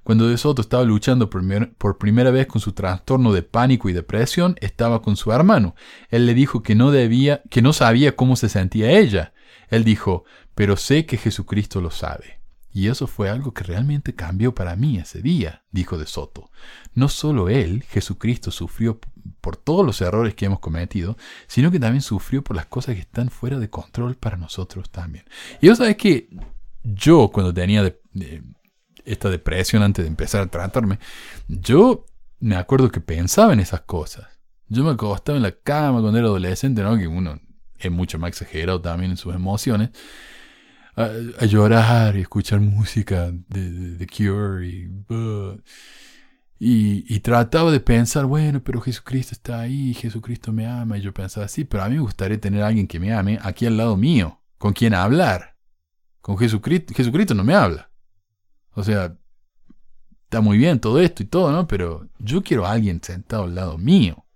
[0.03, 4.57] Cuando De Soto estaba luchando por, primera vez con su trastorno de pánico y depresión,
[4.61, 5.74] estaba con su hermano.
[6.09, 9.34] Él le dijo que no debía, que no sabía cómo se sentía ella.
[9.68, 10.24] Él dijo,
[10.55, 12.39] pero sé que Jesucristo lo sabe.
[12.73, 16.51] Y eso fue algo que realmente cambió para mí ese día, dijo de Soto.
[16.95, 19.01] No solo él, Jesucristo, sufrió
[19.41, 21.16] por todos los errores que hemos cometido,
[21.49, 25.25] sino que también sufrió por las cosas que están fuera de control para nosotros también.
[25.61, 26.29] Y yo sabes que
[26.85, 27.93] yo cuando tenía
[29.05, 31.01] esta depresión antes de empezar a tratarme,
[31.49, 32.07] yo
[32.39, 34.29] me acuerdo que pensaba en esas cosas.
[34.68, 36.97] Yo me acostaba en la cama cuando era adolescente, ¿no?
[36.97, 37.41] Que uno
[37.77, 39.91] es mucho más exagerado también en sus emociones
[40.97, 44.88] a, llorar y escuchar música de, The Cure y,
[46.59, 51.49] y, trataba de pensar, bueno, pero Jesucristo está ahí, Jesucristo me ama, y yo pensaba,
[51.49, 54.41] sí, pero a mí me gustaría tener alguien que me ame aquí al lado mío,
[54.59, 55.57] con quien hablar.
[56.20, 57.91] Con Jesucristo, Jesucristo no me habla.
[58.72, 59.16] O sea,
[60.24, 61.66] está muy bien todo esto y todo, ¿no?
[61.66, 64.26] Pero yo quiero alguien sentado al lado mío.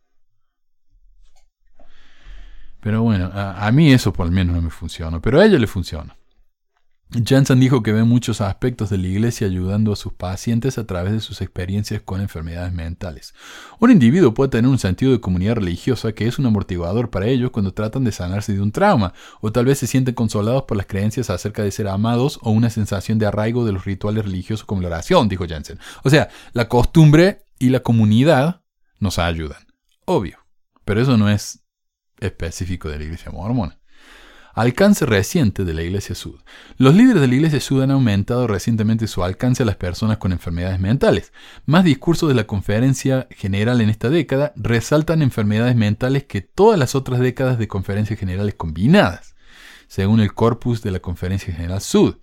[2.80, 5.66] Pero bueno, a, mí eso por lo menos no me funciona, pero a ella le
[5.66, 6.14] funciona.
[7.22, 11.12] Jensen dijo que ve muchos aspectos de la iglesia ayudando a sus pacientes a través
[11.12, 13.34] de sus experiencias con enfermedades mentales.
[13.78, 17.52] Un individuo puede tener un sentido de comunidad religiosa que es un amortiguador para ellos
[17.52, 20.86] cuando tratan de sanarse de un trauma, o tal vez se sienten consolados por las
[20.86, 24.82] creencias acerca de ser amados o una sensación de arraigo de los rituales religiosos como
[24.82, 25.78] la oración, dijo Jensen.
[26.02, 28.62] O sea, la costumbre y la comunidad
[28.98, 29.64] nos ayudan.
[30.04, 30.38] Obvio.
[30.84, 31.62] Pero eso no es
[32.18, 33.78] específico de la iglesia mormona.
[34.54, 36.36] Alcance reciente de la Iglesia Sud.
[36.76, 40.30] Los líderes de la Iglesia Sud han aumentado recientemente su alcance a las personas con
[40.30, 41.32] enfermedades mentales.
[41.66, 46.94] Más discursos de la conferencia general en esta década resaltan enfermedades mentales que todas las
[46.94, 49.34] otras décadas de conferencias generales combinadas,
[49.88, 52.18] según el corpus de la Conferencia General Sud.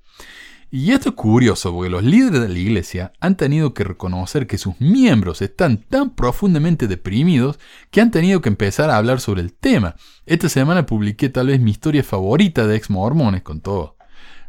[0.73, 4.57] Y esto es curioso porque los líderes de la iglesia han tenido que reconocer que
[4.57, 7.59] sus miembros están tan profundamente deprimidos
[7.89, 9.97] que han tenido que empezar a hablar sobre el tema.
[10.25, 13.97] Esta semana publiqué tal vez mi historia favorita de ex mormones con todo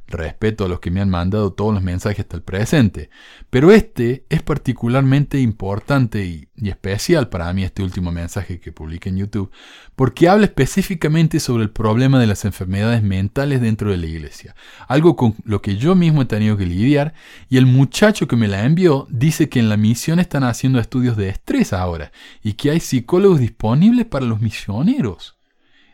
[0.06, 3.10] respeto a los que me han mandado todos los mensajes hasta el presente,
[3.50, 9.16] pero este es particularmente importante y, especial para mí este último mensaje que publiqué en
[9.18, 9.50] YouTube,
[9.96, 14.54] porque habla específicamente sobre el problema de las enfermedades mentales dentro de la iglesia,
[14.86, 17.14] algo con lo que yo mismo he tenido que lidiar,
[17.48, 21.16] y el muchacho que me la envió dice que en la misión están haciendo estudios
[21.16, 25.41] de estrés ahora, y que hay psicólogos disponibles para los misioneros.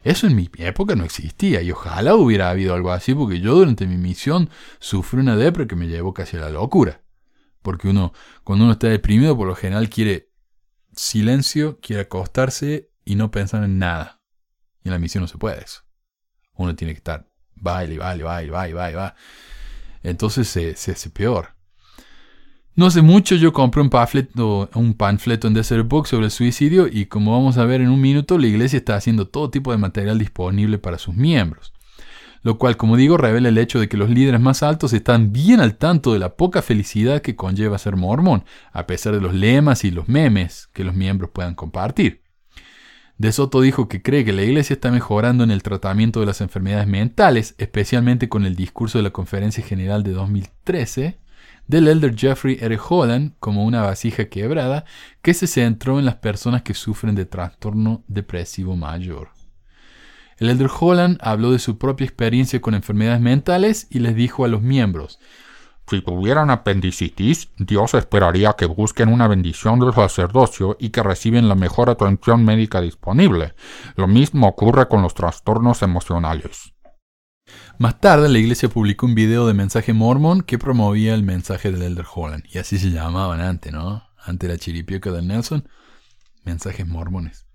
[0.03, 3.87] Eso en mi época no existía y ojalá hubiera habido algo así porque yo durante
[3.87, 7.03] mi misión sufrí una depre que me llevó casi a la locura.
[7.63, 8.13] Porque uno,
[8.45, 10.31] cuando uno está deprimido, por lo general quiere
[10.95, 14.23] silencio, quiere acostarse y no pensar en nada.
[14.85, 15.83] Y en la misión no se puede eso.
[16.55, 19.15] Uno tiene que estar, baile, baile, baile, baile, baile, baile.
[20.03, 21.58] Entonces se, se hace peor.
[22.79, 26.87] No hace mucho yo compré un panfleto, un panfleto en Desert Book sobre el suicidio
[26.87, 29.79] y como vamos a ver en un minuto, la iglesia está haciendo todo tipo de
[29.79, 31.73] material disponible para sus miembros.
[32.43, 35.59] Lo cual, como digo, revela el hecho de que los líderes más altos están bien
[35.59, 39.83] al tanto de la poca felicidad que conlleva ser mormón, a pesar de los lemas
[39.83, 42.23] y los memes que los miembros puedan compartir.
[43.17, 46.41] De Soto dijo que cree que la Iglesia está mejorando en el tratamiento de las
[46.41, 51.19] enfermedades mentales, especialmente con el discurso de la Conferencia General de 2013
[51.69, 52.79] del elder Jeffrey R.
[52.89, 54.85] Holland como una vasija quebrada
[55.23, 59.29] que se centró en las personas que sufren de trastorno depresivo mayor.
[60.39, 64.49] El elder Holland habló de su propia experiencia con enfermedades mentales y les dijo a
[64.49, 65.19] los miembros,
[65.89, 71.55] si tuvieran apendicitis, Dios esperaría que busquen una bendición del sacerdocio y que reciben la
[71.55, 73.55] mejor atención médica disponible.
[73.97, 76.75] Lo mismo ocurre con los trastornos emocionales.
[77.79, 81.83] Más tarde, la iglesia publicó un video de mensaje mormón que promovía el mensaje del
[81.83, 82.45] Elder Holland.
[82.53, 84.03] Y así se llamaban antes, ¿no?
[84.19, 85.69] Antes la chiripioca del Nelson.
[86.43, 87.47] Mensajes mormones.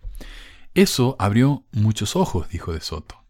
[0.76, 3.21] Eso abrió muchos ojos, dijo De Soto.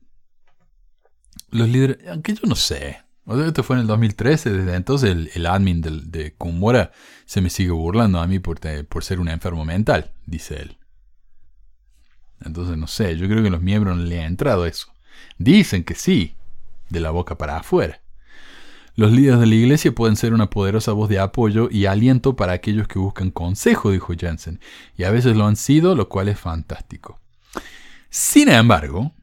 [1.50, 3.02] Los líderes, aunque yo no sé,
[3.48, 6.36] esto fue en el 2013, desde entonces el, admin de, de
[7.26, 10.78] se me sigue burlando a mí por, por ser un enfermo mental, dice él.
[12.42, 14.94] Entonces no sé, yo creo que los miembros le ha entrado eso.
[15.38, 16.36] Dicen que sí,
[16.90, 18.02] de la boca para afuera.
[18.96, 22.54] Los líderes de la iglesia pueden ser una poderosa voz de apoyo y aliento para
[22.54, 24.60] aquellos que buscan consejo, dijo Jensen,
[24.96, 27.20] y a veces lo han sido, lo cual es fantástico.
[28.10, 29.14] Sin embargo,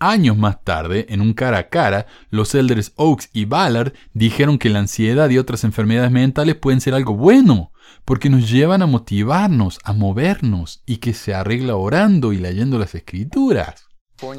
[0.00, 4.68] Años más tarde, en un cara a cara, los elders Oaks y Ballard dijeron que
[4.68, 7.72] la ansiedad y otras enfermedades mentales pueden ser algo bueno,
[8.04, 12.94] porque nos llevan a motivarnos, a movernos, y que se arregla orando y leyendo las
[12.94, 13.86] escrituras.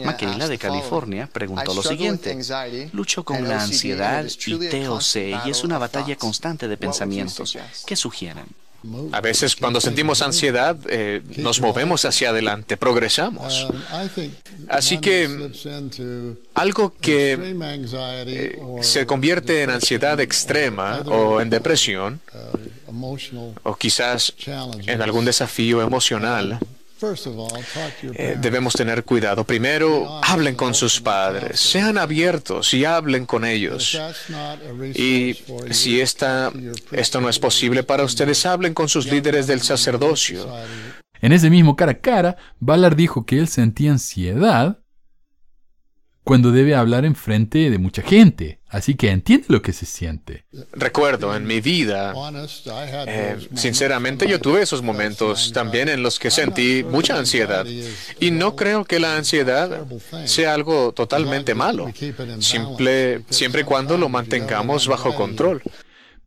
[0.04, 2.38] Maquila de California preguntó lo siguiente.
[2.94, 5.16] Lucho con la ansiedad y TOC
[5.46, 7.58] y es una batalla constante de pensamientos.
[7.86, 8.46] ¿Qué sugieren?
[9.12, 13.68] A veces cuando sentimos ansiedad eh, nos movemos hacia adelante, progresamos.
[14.70, 15.50] Así que
[16.54, 17.38] algo que
[18.28, 22.22] eh, se convierte en ansiedad extrema o en depresión,
[23.64, 26.60] o quizás en algún desafío emocional,
[28.14, 29.44] eh, debemos tener cuidado.
[29.44, 34.00] Primero, hablen con sus padres, sean abiertos y hablen con ellos.
[34.94, 35.38] Y
[35.72, 36.52] si esta,
[36.92, 40.48] esto no es posible para ustedes, hablen con sus líderes del sacerdocio.
[41.22, 44.80] En ese mismo cara a cara, Ballard dijo que él sentía ansiedad
[46.26, 48.60] cuando debe hablar en frente de mucha gente.
[48.68, 50.44] Así que entiende lo que se siente.
[50.74, 52.14] Recuerdo en mi vida,
[53.08, 57.66] eh, sinceramente yo tuve esos momentos también en los que sentí mucha ansiedad.
[58.20, 59.86] Y no creo que la ansiedad
[60.26, 61.90] sea algo totalmente malo,
[62.40, 65.62] simple, siempre y cuando lo mantengamos bajo control.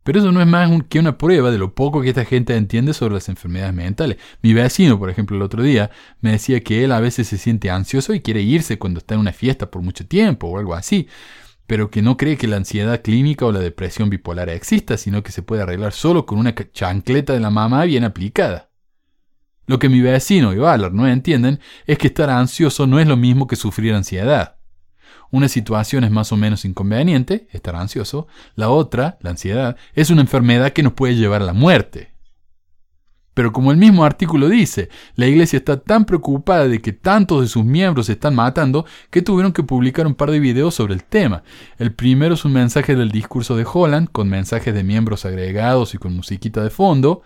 [0.03, 2.93] Pero eso no es más que una prueba de lo poco que esta gente entiende
[2.93, 4.17] sobre las enfermedades mentales.
[4.41, 5.91] Mi vecino, por ejemplo, el otro día
[6.21, 9.21] me decía que él a veces se siente ansioso y quiere irse cuando está en
[9.21, 11.07] una fiesta por mucho tiempo o algo así,
[11.67, 15.31] pero que no cree que la ansiedad clínica o la depresión bipolar exista, sino que
[15.31, 18.69] se puede arreglar solo con una chancleta de la mamá bien aplicada.
[19.67, 23.17] Lo que mi vecino y Ballard no entienden es que estar ansioso no es lo
[23.17, 24.58] mismo que sufrir ansiedad.
[25.31, 28.27] Una situación es más o menos inconveniente, estar ansioso.
[28.55, 32.13] La otra, la ansiedad, es una enfermedad que nos puede llevar a la muerte.
[33.39, 37.47] Pero como el mismo artículo dice, la iglesia está tan preocupada de que tantos de
[37.47, 41.05] sus miembros se están matando que tuvieron que publicar un par de videos sobre el
[41.05, 41.43] tema.
[41.77, 45.99] El primero es un mensaje del discurso de Holland, con mensajes de miembros agregados y
[45.99, 47.21] con musiquita de fondo,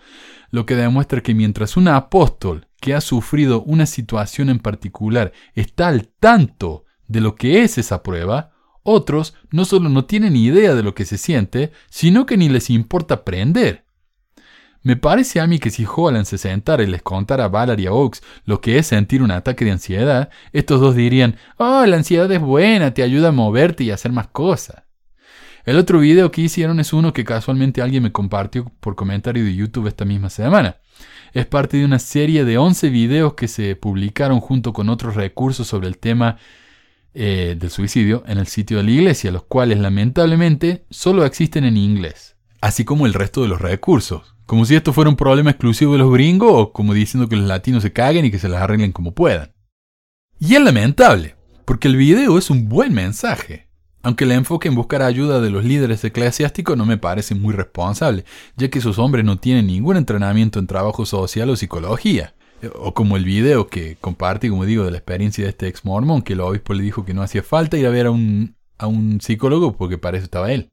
[0.50, 5.88] lo que demuestra que mientras un apóstol que ha sufrido una situación en particular está
[5.88, 8.52] al tanto de lo que es esa prueba,
[8.82, 12.70] otros no solo no tienen idea de lo que se siente, sino que ni les
[12.70, 13.84] importa aprender.
[14.82, 18.22] Me parece a mí que si Holland se sentara y les contara a a Oaks
[18.44, 22.40] lo que es sentir un ataque de ansiedad, estos dos dirían, oh, la ansiedad es
[22.40, 24.82] buena, te ayuda a moverte y a hacer más cosas.
[25.64, 29.54] El otro video que hicieron es uno que casualmente alguien me compartió por comentario de
[29.54, 30.76] YouTube esta misma semana.
[31.32, 35.66] Es parte de una serie de 11 videos que se publicaron junto con otros recursos
[35.66, 36.36] sobre el tema
[37.14, 41.76] eh, del suicidio en el sitio de la iglesia, los cuales lamentablemente solo existen en
[41.76, 44.34] inglés, así como el resto de los recursos.
[44.46, 47.46] Como si esto fuera un problema exclusivo de los gringos o como diciendo que los
[47.46, 49.52] latinos se caguen y que se las arreglen como puedan.
[50.38, 53.68] Y es lamentable, porque el video es un buen mensaje,
[54.04, 58.26] aunque el enfoque en buscar ayuda de los líderes eclesiásticos no me parece muy responsable,
[58.54, 62.34] ya que esos hombres no tienen ningún entrenamiento en trabajo social o psicología.
[62.74, 66.22] O como el video que comparte, como digo, de la experiencia de este ex mormón,
[66.22, 68.86] que el obispo le dijo que no hacía falta ir a ver a un, a
[68.86, 70.70] un psicólogo porque para eso estaba él.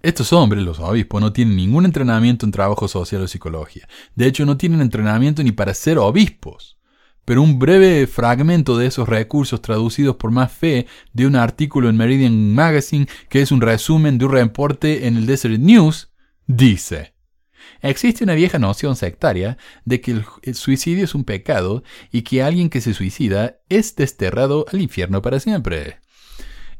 [0.00, 3.88] Estos hombres, los obispos, no tienen ningún entrenamiento en trabajo social o psicología.
[4.14, 6.78] De hecho, no tienen entrenamiento ni para ser obispos.
[7.24, 11.96] Pero un breve fragmento de esos recursos traducidos por más fe de un artículo en
[11.96, 16.10] Meridian Magazine, que es un resumen de un reporte en el Desert News,
[16.46, 17.12] dice,
[17.82, 22.70] Existe una vieja noción sectaria de que el suicidio es un pecado y que alguien
[22.70, 25.98] que se suicida es desterrado al infierno para siempre.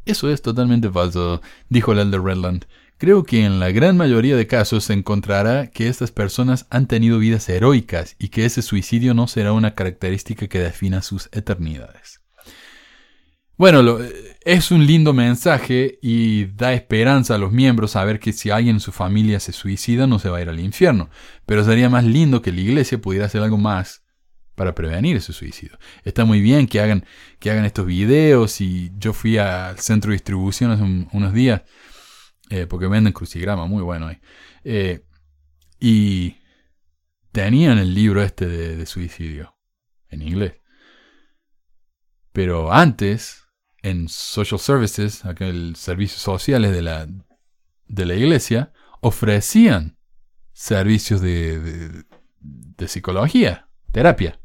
[0.04, 2.64] Eso es totalmente falso, dijo el Elder Redland.
[2.96, 7.18] Creo que en la gran mayoría de casos se encontrará que estas personas han tenido
[7.18, 12.20] vidas heroicas y que ese suicidio no será una característica que defina sus eternidades.
[13.56, 13.98] Bueno,
[14.48, 18.80] es un lindo mensaje y da esperanza a los miembros saber que si alguien en
[18.80, 21.10] su familia se suicida no se va a ir al infierno,
[21.44, 24.06] pero sería más lindo que la iglesia pudiera hacer algo más
[24.54, 25.78] para prevenir ese suicidio.
[26.02, 27.04] Está muy bien que hagan,
[27.38, 31.60] que hagan estos videos y yo fui al centro de distribución hace unos días,
[32.48, 34.18] eh, porque venden crucigrama, muy bueno ahí.
[34.64, 35.04] Eh,
[35.78, 36.38] y
[37.32, 39.58] tenían el libro este de suicidio
[40.08, 40.54] en inglés.
[42.32, 43.47] Pero antes
[43.82, 47.06] en social services, aquel servicios sociales de la,
[47.86, 49.96] de la iglesia, ofrecían
[50.52, 52.04] servicios de,
[52.40, 54.40] de, psicología, terapia.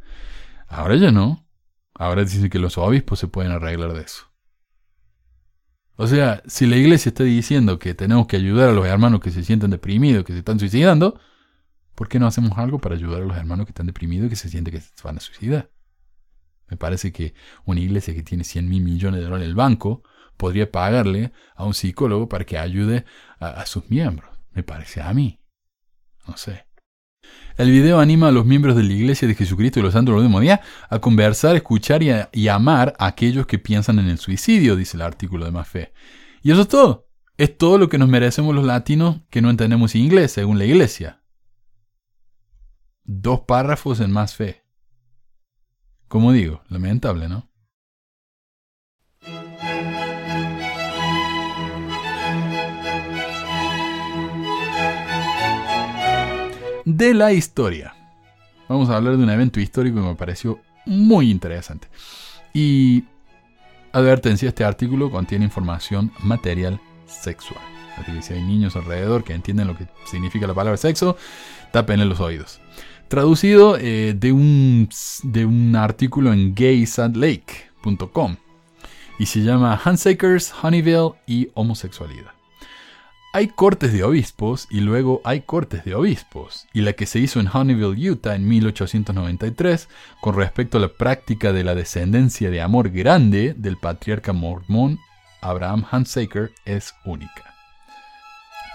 [0.67, 1.47] Ahora ya no.
[1.95, 4.31] Ahora dicen que los obispos se pueden arreglar de eso.
[5.95, 9.29] O sea, si la iglesia está diciendo que tenemos que ayudar a los hermanos que
[9.29, 11.19] se sienten deprimidos, que se están suicidando,
[11.93, 14.35] ¿por qué no hacemos algo para ayudar a los hermanos que están deprimidos y que
[14.35, 15.69] se sienten que se van a suicidar?
[16.73, 20.01] Me parece que una iglesia que tiene 100 mil millones de dólares en el banco
[20.37, 23.05] podría pagarle a un psicólogo para que ayude
[23.39, 24.35] a, sus miembros.
[24.53, 25.39] Me parece a mí.
[26.27, 26.65] No sé.
[27.57, 30.39] El video anima a los miembros de la Iglesia de Jesucristo y los santos de
[30.39, 34.97] día a conversar, escuchar y, y, amar a aquellos que piensan en el suicidio, dice
[34.97, 35.93] el artículo de Más Fe.
[36.41, 37.07] Y eso es todo.
[37.37, 41.21] Es todo lo que nos merecemos los latinos que no entendemos inglés, según la Iglesia.
[43.03, 44.62] Dos párrafos en Más Fe.
[46.13, 47.49] Como digo, lamentable, ¿no?
[56.85, 57.95] De la historia.
[58.69, 61.87] Vamos a hablar de un evento histórico que me pareció muy interesante.
[62.53, 63.05] Y
[63.91, 67.63] advertencia, este artículo contiene información material sexual.
[67.97, 71.17] Así que si hay niños alrededor que entienden lo que significa la palabra sexo,
[71.71, 72.61] tapen los oídos
[73.07, 74.89] traducido eh, de, un,
[75.23, 78.37] de un artículo en gaysadlake.com
[79.19, 82.31] y se llama Handsakers, Honeyville y homosexualidad.
[83.35, 87.39] Hay cortes de obispos y luego hay cortes de obispos, y la que se hizo
[87.39, 89.89] en Honeyville, Utah en 1893
[90.21, 94.99] con respecto a la práctica de la descendencia de amor grande del patriarca mormón
[95.41, 97.55] Abraham Handsaker es única.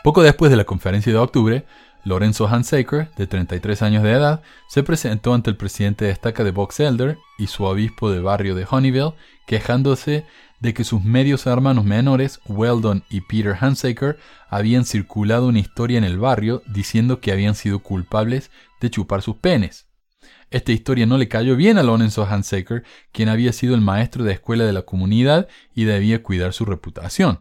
[0.02, 1.64] Poco después de la conferencia de octubre,
[2.08, 6.52] Lorenzo Hansaker, de 33 años de edad, se presentó ante el presidente de estaca de
[6.52, 9.12] Box Elder y su obispo de barrio de Honeyville,
[9.46, 10.24] quejándose
[10.58, 16.04] de que sus medios hermanos menores, Weldon y Peter Hansaker, habían circulado una historia en
[16.04, 18.50] el barrio diciendo que habían sido culpables
[18.80, 19.86] de chupar sus penes.
[20.50, 24.32] Esta historia no le cayó bien a Lorenzo Hansaker, quien había sido el maestro de
[24.32, 27.40] escuela de la comunidad y debía cuidar su reputación.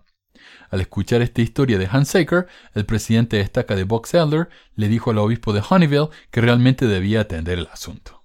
[0.69, 5.11] Al escuchar esta historia de Hansaker, el presidente de estaca de Box Elder le dijo
[5.11, 8.23] al obispo de Honeyville que realmente debía atender el asunto.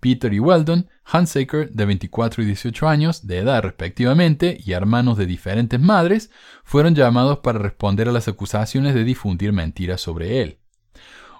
[0.00, 5.26] Peter y Weldon, Hansaker, de 24 y 18 años de edad respectivamente, y hermanos de
[5.26, 6.30] diferentes madres,
[6.64, 10.58] fueron llamados para responder a las acusaciones de difundir mentiras sobre él.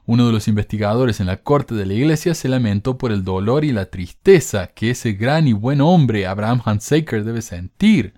[0.08, 3.64] Uno de los investigadores en la corte de la iglesia se lamentó por el dolor
[3.64, 8.14] y la tristeza que ese gran y buen hombre, Abraham Hansaker, debe sentir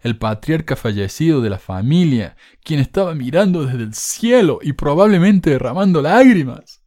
[0.00, 6.02] el patriarca fallecido de la familia, quien estaba mirando desde el cielo y probablemente derramando
[6.02, 6.80] lágrimas.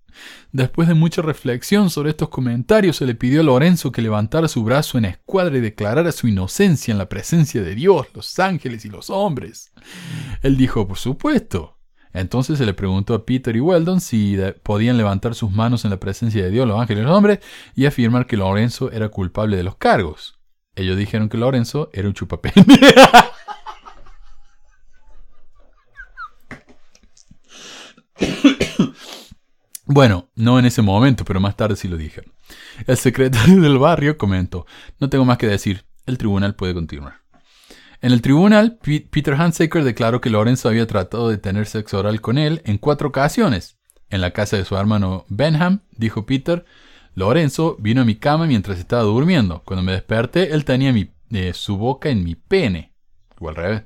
[0.52, 4.64] Después de mucha reflexión sobre estos comentarios, se le pidió a Lorenzo que levantara su
[4.64, 8.90] brazo en escuadra y declarara su inocencia en la presencia de Dios, los ángeles y
[8.90, 9.74] los hombres.
[10.42, 11.80] Él dijo, por supuesto.
[12.14, 16.00] Entonces se le preguntó a Peter y Weldon si podían levantar sus manos en la
[16.00, 17.40] presencia de Dios, los ángeles y los hombres,
[17.76, 20.40] y afirmar que Lorenzo era culpable de los cargos.
[20.76, 22.54] Ellos dijeron que Lorenzo era un chupapén.
[29.86, 32.34] bueno, no en ese momento, pero más tarde sí lo dijeron.
[32.88, 34.66] El secretario del barrio comentó,
[35.00, 37.22] no tengo más que decir, el tribunal puede continuar.
[38.02, 42.38] En el tribunal, Peter Hansaker declaró que Lorenzo había tratado de tener sexo oral con
[42.38, 43.78] él en cuatro ocasiones.
[44.10, 46.66] En la casa de su hermano Benham, dijo Peter,
[47.16, 49.62] Lorenzo vino a mi cama mientras estaba durmiendo.
[49.66, 50.94] Cuando me desperté, él tenía
[51.32, 52.94] eh, su boca en mi pene.
[53.40, 53.84] O al revés.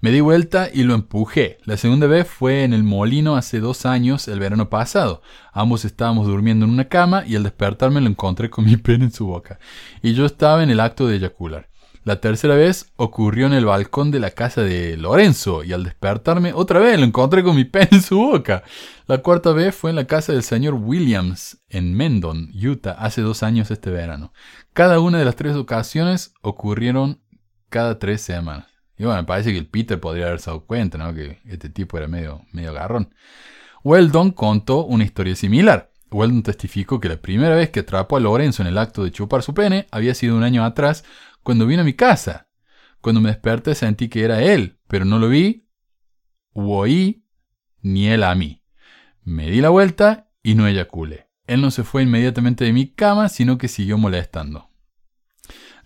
[0.00, 1.58] Me di vuelta y lo empujé.
[1.64, 5.22] La segunda vez fue en el molino hace dos años, el verano pasado.
[5.52, 9.12] Ambos estábamos durmiendo en una cama y al despertarme lo encontré con mi pene en
[9.12, 9.58] su boca.
[10.02, 11.68] Y yo estaba en el acto de eyacular.
[12.08, 16.54] La tercera vez ocurrió en el balcón de la casa de Lorenzo y al despertarme
[16.54, 18.62] otra vez lo encontré con mi pene en su boca.
[19.06, 23.42] La cuarta vez fue en la casa del señor Williams en Mendon, Utah, hace dos
[23.42, 24.32] años este verano.
[24.72, 27.20] Cada una de las tres ocasiones ocurrieron
[27.68, 28.68] cada tres semanas.
[28.96, 31.12] Y bueno, me parece que el Peter podría haberse dado cuenta, ¿no?
[31.12, 33.14] Que este tipo era medio, medio garrón.
[33.84, 35.90] Weldon contó una historia similar.
[36.10, 39.42] Weldon testificó que la primera vez que atrapó a Lorenzo en el acto de chupar
[39.42, 41.04] su pene había sido un año atrás,
[41.48, 42.50] cuando vino a mi casa.
[43.00, 45.66] Cuando me desperté sentí que era él, pero no lo vi,
[46.52, 47.24] u oí,
[47.80, 48.62] ni él a mí.
[49.22, 51.30] Me di la vuelta y no eyaculé.
[51.46, 54.68] Él no se fue inmediatamente de mi cama, sino que siguió molestando.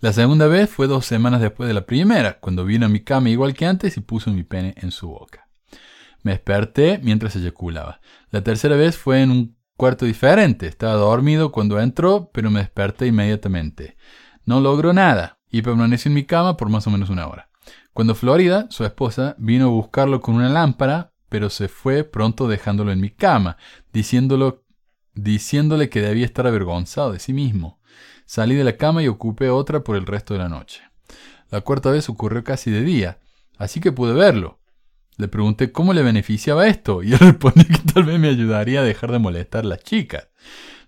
[0.01, 3.29] La segunda vez fue dos semanas después de la primera, cuando vino a mi cama
[3.29, 5.47] igual que antes y puso mi pene en su boca.
[6.23, 8.01] Me desperté mientras eyaculaba.
[8.31, 10.67] La tercera vez fue en un cuarto diferente.
[10.67, 13.95] Estaba dormido cuando entró, pero me desperté inmediatamente.
[14.45, 17.47] No logró nada y permaneció en mi cama por más o menos una hora.
[17.93, 22.91] Cuando Florida, su esposa, vino a buscarlo con una lámpara, pero se fue pronto dejándolo
[22.91, 23.57] en mi cama,
[23.93, 24.65] diciéndolo,
[25.13, 27.79] diciéndole que debía estar avergonzado de sí mismo.
[28.25, 30.81] Salí de la cama y ocupé otra por el resto de la noche.
[31.51, 33.19] La cuarta vez ocurrió casi de día,
[33.59, 34.59] así que pude verlo.
[35.17, 38.83] Le pregunté cómo le beneficiaba esto y él respondió que tal vez me ayudaría a
[38.83, 40.29] dejar de molestar a las chicas.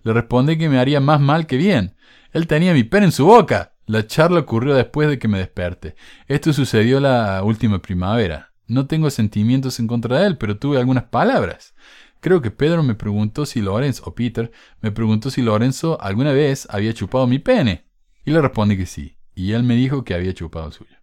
[0.02, 1.94] Le respondí que me haría más mal que bien.
[2.32, 3.75] Él tenía mi pene en su boca.
[3.86, 5.94] La charla ocurrió después de que me desperte.
[6.26, 8.52] Esto sucedió la última primavera.
[8.66, 11.74] No tengo sentimientos en contra de él, pero tuve algunas palabras.
[12.20, 16.66] Creo que Pedro me preguntó si Lorenzo, o Peter, me preguntó si Lorenzo alguna vez
[16.70, 17.86] había chupado mi pene.
[18.24, 19.18] Y le respondí que sí.
[19.36, 20.96] Y él me dijo que había chupado el suyo.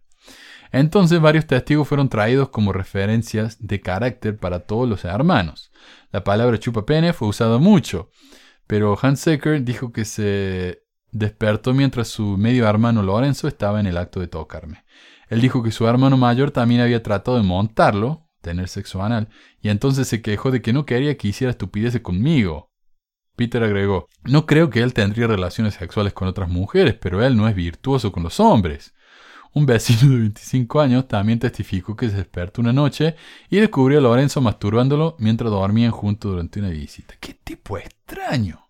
[0.70, 5.72] Entonces varios testigos fueron traídos como referencias de carácter para todos los hermanos.
[6.10, 8.10] La palabra chupapene fue usada mucho,
[8.66, 10.83] pero Hans Secker dijo que se
[11.14, 14.84] despertó mientras su medio hermano Lorenzo estaba en el acto de tocarme.
[15.28, 19.28] Él dijo que su hermano mayor también había tratado de montarlo, tener sexo anal,
[19.62, 22.70] y entonces se quejó de que no quería que hiciera estupideces conmigo.
[23.36, 27.48] Peter agregó, no creo que él tendría relaciones sexuales con otras mujeres, pero él no
[27.48, 28.92] es virtuoso con los hombres.
[29.52, 33.14] Un vecino de 25 años también testificó que se despertó una noche
[33.48, 37.14] y descubrió a Lorenzo masturbándolo mientras dormían juntos durante una visita.
[37.20, 38.63] ¡Qué tipo extraño!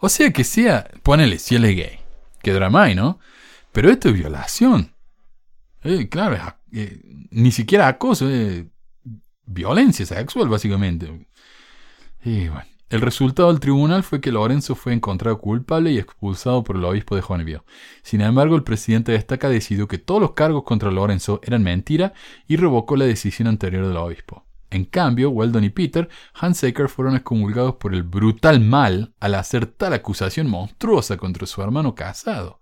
[0.00, 1.98] O sea que sea, ponele si él es gay.
[2.42, 3.18] Qué drama hay, ¿no?
[3.72, 4.94] Pero esto es violación.
[5.82, 6.36] Eh, claro,
[6.72, 8.64] eh, ni siquiera acoso, es
[9.46, 11.26] violencia sexual, básicamente.
[12.90, 17.14] El resultado del tribunal fue que Lorenzo fue encontrado culpable y expulsado por el obispo
[17.14, 17.62] de Joinville.
[18.02, 22.14] Sin embargo, el presidente de estaca decidió que todos los cargos contra Lorenzo eran mentira
[22.48, 24.44] y revocó la decisión anterior del obispo.
[24.70, 29.92] En cambio, Weldon y Peter Hansaker fueron excomulgados por el brutal mal al hacer tal
[29.92, 32.60] acusación monstruosa contra su hermano casado.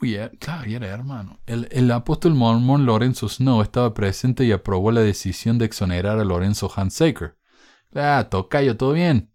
[0.00, 1.40] Uy, eh, claro, y era hermano.
[1.46, 6.70] El, apóstol mormón Lorenzo Snow estaba presente y aprobó la decisión de exonerar a Lorenzo
[6.74, 7.36] Hansaker.
[7.94, 9.32] Ah, tocayo, todo bien.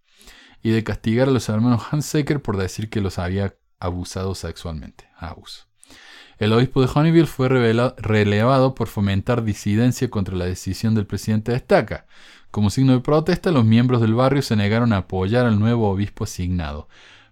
[0.62, 5.10] Y de castigar a los hermanos Hansecker por decir que los había abusado sexualmente.
[5.18, 5.68] Abuso.
[6.38, 11.58] El obispo de Honeyville fue relevado por fomentar disidencia contra la decisión del presidente de
[11.58, 12.06] Estaca.
[12.52, 16.26] Como signo de protesta, los miembros del barrio se negaron a apoyar al nuevo obispo
[16.26, 16.90] asignado.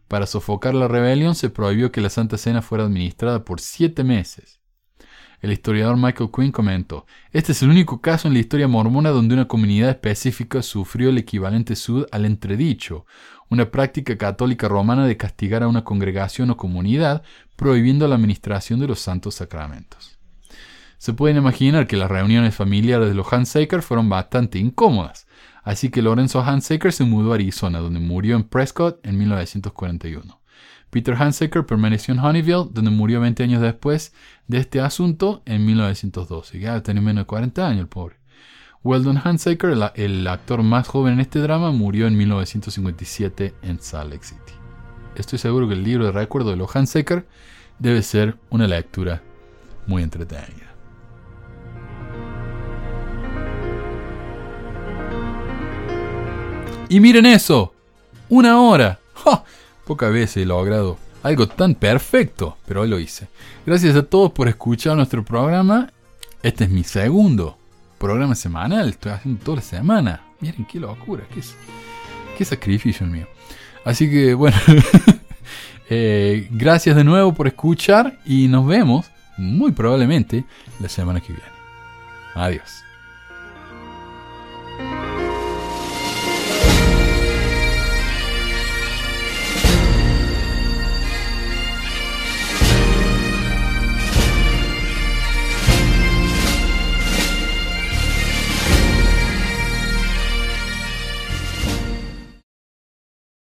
[0.07, 4.59] Para sofocar la rebelión se prohibió que la Santa Cena fuera administrada por siete meses.
[5.41, 9.35] El historiador Michael Quinn comentó, este es el único caso en la historia mormona donde
[9.35, 13.05] una comunidad específica sufrió el equivalente sud al entredicho,
[13.49, 17.23] una práctica católica romana de castigar a una congregación o comunidad
[17.55, 20.17] prohibiendo la administración de los santos sacramentos.
[20.97, 25.27] Se pueden imaginar que las reuniones familiares de los Hansaker fueron bastante incómodas,
[25.63, 30.41] así que Lorenzo Hansaker se mudó a Arizona, donde murió en Prescott en 1941.
[30.89, 34.13] Peter Hansaker permaneció en Honeyville, donde murió 20 años después
[34.47, 36.59] de este asunto en 1912.
[36.59, 38.15] Ya tenía menos de 40 años el pobre.
[38.83, 44.23] Weldon Hansaker, el, actor más joven en este drama, murió en 1957 en Salt Lake
[44.23, 44.64] City.
[45.15, 47.25] Estoy seguro que el libro de recuerdo de los Hansaker
[47.79, 49.21] debe ser una lectura
[49.87, 50.73] muy entretenida.
[56.87, 57.73] Y miren eso,
[58.29, 58.99] una hora.
[59.85, 63.27] Pocas veces he logrado algo tan perfecto, pero hoy lo hice.
[63.65, 65.91] Gracias a todos por escuchar nuestro programa.
[66.43, 67.57] Este es mi segundo
[67.97, 68.89] programa semanal.
[68.89, 70.21] Estoy haciendo toda la semana.
[70.39, 71.23] Miren qué locura,
[72.37, 73.27] qué, sacrificio mío.
[73.85, 74.57] Así que bueno,
[75.89, 80.43] eh, gracias de nuevo por escuchar y nos vemos muy probablemente
[80.81, 81.47] la semana que viene.
[82.33, 82.84] Adiós.